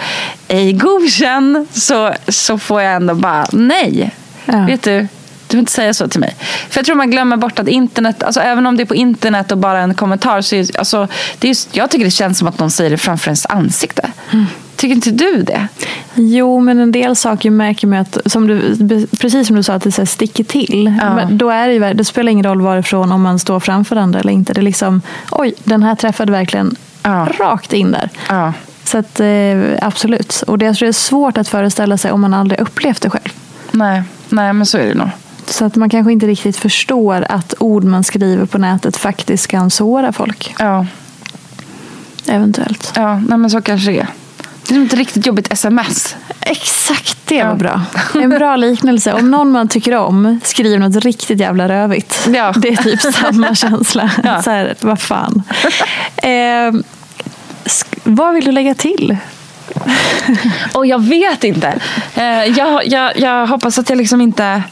[0.49, 4.11] ej godkänn så, så får jag ändå bara nej.
[4.47, 4.67] Ja.
[4.67, 5.09] Vet du,
[5.49, 6.37] Du vill inte säga så till mig.
[6.69, 9.53] För jag tror man glömmer bort att internet, alltså även om det är på internet
[9.53, 12.59] och bara en kommentar, så är, alltså, det är, jag tycker det känns som att
[12.59, 14.11] någon säger det framför ens ansikte.
[14.33, 14.47] Mm.
[14.77, 15.69] Tycker inte du det?
[16.15, 19.83] Jo, men en del saker märker man att, som du, precis som du sa, att
[19.83, 20.99] det så sticker till.
[21.01, 21.29] Ja.
[21.31, 24.53] Då är det, det spelar ingen roll varifrån, om man står framför andra eller inte.
[24.53, 27.29] Det är liksom, oj, den här träffade verkligen ja.
[27.39, 28.11] rakt in där.
[28.29, 28.53] Ja.
[28.85, 30.43] Så att, eh, absolut.
[30.47, 33.11] Och det, jag tror det är svårt att föreställa sig om man aldrig upplevt det
[33.11, 33.33] själv.
[33.71, 35.09] Nej, nej men så är det nog.
[35.47, 39.71] Så att man kanske inte riktigt förstår att ord man skriver på nätet faktiskt kan
[39.71, 40.55] såra folk.
[40.59, 40.87] Ja.
[42.27, 42.93] Eventuellt.
[42.97, 44.07] Ja, nej men så kanske det är.
[44.69, 46.17] Det är ett riktigt jobbigt sms.
[46.41, 47.55] Exakt, det var ja.
[47.55, 47.83] bra.
[48.23, 49.13] En bra liknelse.
[49.13, 52.29] Om någon man tycker om skriver något riktigt jävla rövigt.
[52.35, 52.53] Ja.
[52.57, 54.11] Det är typ samma känsla.
[54.25, 54.43] Ja.
[54.43, 55.43] Så här, vad fan.
[56.17, 56.73] Eh,
[58.05, 59.17] vad vill du lägga till?
[60.73, 61.79] Och jag vet inte.
[62.15, 64.63] Eh, jag, jag, jag hoppas att jag liksom inte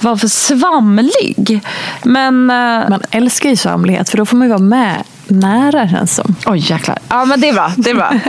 [0.00, 1.60] var för svamlig.
[2.02, 6.14] Men, eh, Man älskar ju svamlighet för då får man ju vara med nära känns
[6.14, 6.36] som.
[6.46, 6.98] Oj jäklar.
[7.08, 7.72] Ja men det är bra.
[7.76, 8.12] Det är bra.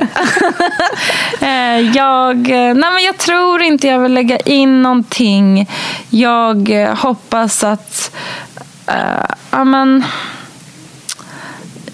[1.41, 5.69] Eh, jag, nej, men jag tror inte jag vill lägga in någonting.
[6.09, 8.11] Jag hoppas att
[8.89, 10.03] uh, ja, men,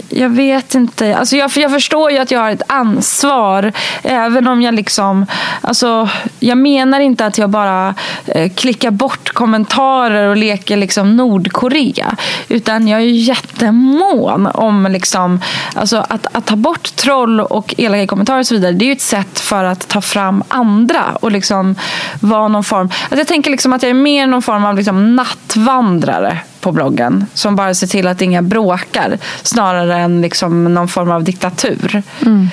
[0.10, 1.18] jag vet inte.
[1.18, 3.72] Alltså jag, jag förstår ju att jag har ett ansvar.
[4.04, 5.26] Även om jag liksom...
[5.62, 7.96] Alltså, jag menar inte att jag bara
[8.26, 12.16] eh, klickar bort kommentarer och leker liksom Nordkorea.
[12.48, 15.42] Utan jag är jättemån om liksom,
[15.76, 18.72] alltså att, att ta bort troll och elaka kommentarer och så vidare.
[18.72, 21.76] Det är ju ett sätt för att ta fram andra och liksom
[22.20, 22.90] vara någon form...
[23.04, 27.26] Alltså jag tänker liksom att jag är mer någon form av liksom nattvandrare på bloggen
[27.34, 32.04] som bara ser till att inga bråkar snarare än liksom någon form av diktatur.
[32.22, 32.50] Mm.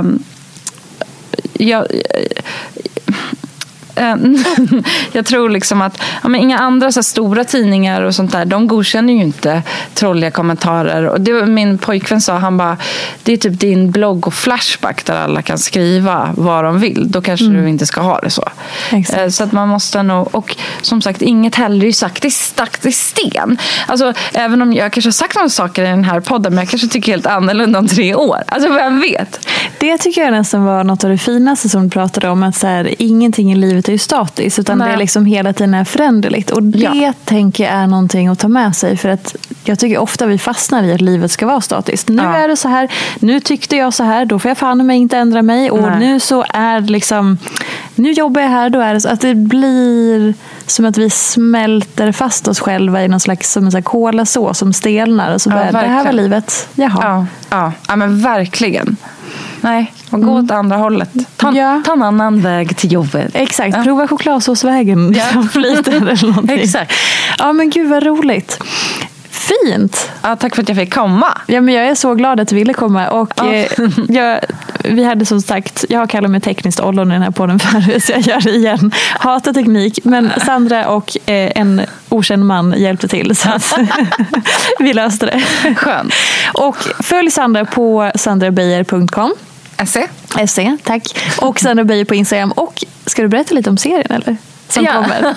[0.00, 0.22] Um,
[1.52, 1.86] jag,
[5.12, 8.66] jag tror liksom att ja, men inga andra så stora tidningar och sånt där, de
[8.66, 9.62] godkänner ju inte
[9.94, 11.08] trolliga kommentarer.
[11.08, 12.76] Och det, min pojkvän sa, han bara,
[13.22, 17.10] det är typ din blogg och Flashback där alla kan skriva vad de vill.
[17.10, 17.62] Då kanske mm.
[17.62, 18.48] du inte ska ha det så.
[18.92, 19.20] Exakt.
[19.20, 22.86] Eh, så att man måste nog, och som sagt, inget heller är sagt i, stakt
[22.86, 23.58] i sten.
[23.86, 26.68] Alltså, även om jag kanske har sagt några saker i den här podden, men jag
[26.68, 28.42] kanske tycker helt annorlunda om tre år.
[28.46, 29.48] Alltså vem vet?
[29.78, 32.66] Det tycker jag nästan var något av det finaste som du pratade om, att så
[32.66, 34.88] här, ingenting i livet är ju statiskt utan Nej.
[34.88, 36.50] det är liksom hela tiden är föränderligt.
[36.50, 37.12] Och det ja.
[37.24, 38.96] tänker jag är någonting att ta med sig.
[38.96, 42.08] För att jag tycker ofta vi fastnar i att livet ska vara statiskt.
[42.08, 42.36] Nu ja.
[42.36, 45.18] är det så här, nu tyckte jag så här, då får jag fan mig inte
[45.18, 45.70] ändra mig.
[45.70, 45.98] Och Nej.
[45.98, 47.38] nu så är liksom,
[47.94, 50.34] nu jobbar jag här, då är det så att det blir
[50.66, 55.34] som att vi smälter fast oss själva i någon slags som en kolasås som stelnar.
[55.34, 56.98] Och så börjar, ja, det här var livet, jaha.
[57.02, 57.72] Ja, ja.
[57.88, 58.96] ja men verkligen.
[59.60, 60.44] Nej, och gå mm.
[60.44, 61.10] åt andra hållet.
[61.36, 61.82] Ta, ja.
[61.84, 63.30] ta en annan väg till jobbet.
[63.34, 63.82] Exakt, ja.
[63.82, 65.14] prova chokladsåsvägen.
[65.16, 65.24] Ja.
[65.54, 66.60] eller någonting.
[66.60, 66.92] Exakt.
[67.38, 68.58] Ja men gud vad roligt.
[69.48, 70.10] Fint!
[70.22, 71.38] Ja, tack för att jag fick komma.
[71.46, 73.08] Ja, men jag är så glad att du ville komma.
[73.08, 73.52] Och, ja.
[73.52, 73.68] eh,
[74.08, 74.40] jag,
[74.84, 78.04] vi hade som sagt, jag har kallat mig tekniskt ollon i den här podden förut,
[78.04, 78.92] så jag gör det igen.
[79.18, 83.36] Hatar teknik, men Sandra och eh, en okänd man hjälpte till.
[83.36, 83.48] Så
[84.78, 85.42] vi löste det.
[85.74, 86.14] Skönt.
[86.52, 89.34] Och följ Sandra på sandrabeijer.com.
[89.86, 90.08] SE.
[90.46, 91.02] SE, tack.
[91.40, 92.52] Och Sandra Beijer på Instagram.
[92.52, 94.36] Och ska du berätta lite om serien eller?
[94.68, 94.92] Som ja.
[94.92, 95.34] kommer.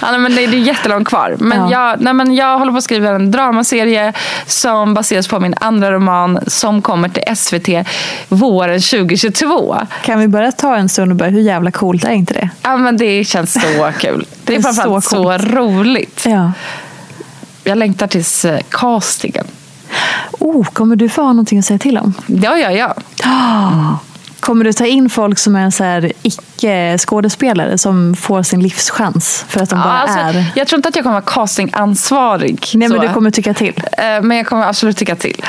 [0.00, 1.36] ja, men det är jättelångt kvar.
[1.38, 1.90] Men, ja.
[1.90, 4.12] jag, nej, men jag håller på att skriva en dramaserie
[4.46, 7.88] som baseras på min andra roman som kommer till SVT
[8.28, 9.76] våren 2022.
[10.04, 12.50] Kan vi bara ta en stund och bara, hur jävla coolt är inte det?
[12.62, 14.26] Ja, men det känns så kul.
[14.44, 16.26] det, är, är framförallt så, så roligt.
[16.26, 16.52] Ja.
[17.64, 19.44] Jag längtar tills eh, castingen.
[20.30, 22.14] Oh, kommer du få ha någonting att säga till om?
[22.26, 22.94] Ja, ja, ja.
[23.24, 24.09] Oh.
[24.40, 29.60] Kommer du ta in folk som är så här icke-skådespelare som får sin livschans för
[29.62, 30.52] att de ja, bara alltså, är?
[30.54, 32.66] Jag tror inte att jag kommer vara castingansvarig.
[32.74, 32.94] Nej, så.
[32.94, 33.82] men du kommer tycka till?
[33.92, 35.44] Eh, men jag kommer absolut tycka till.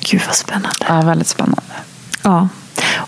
[0.00, 0.68] Gud vad spännande.
[0.88, 1.62] Ja, väldigt spännande.
[2.22, 2.48] Ja.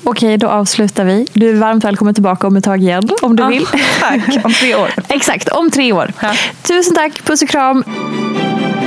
[0.05, 1.27] Okej, då avslutar vi.
[1.33, 3.67] Du är varmt välkommen tillbaka om ett tag igen, om du vill.
[4.01, 4.91] Tack, om tre år.
[5.09, 6.13] Exakt, om tre år.
[6.21, 6.33] Ja.
[6.63, 7.85] Tusen tack, puss och kram.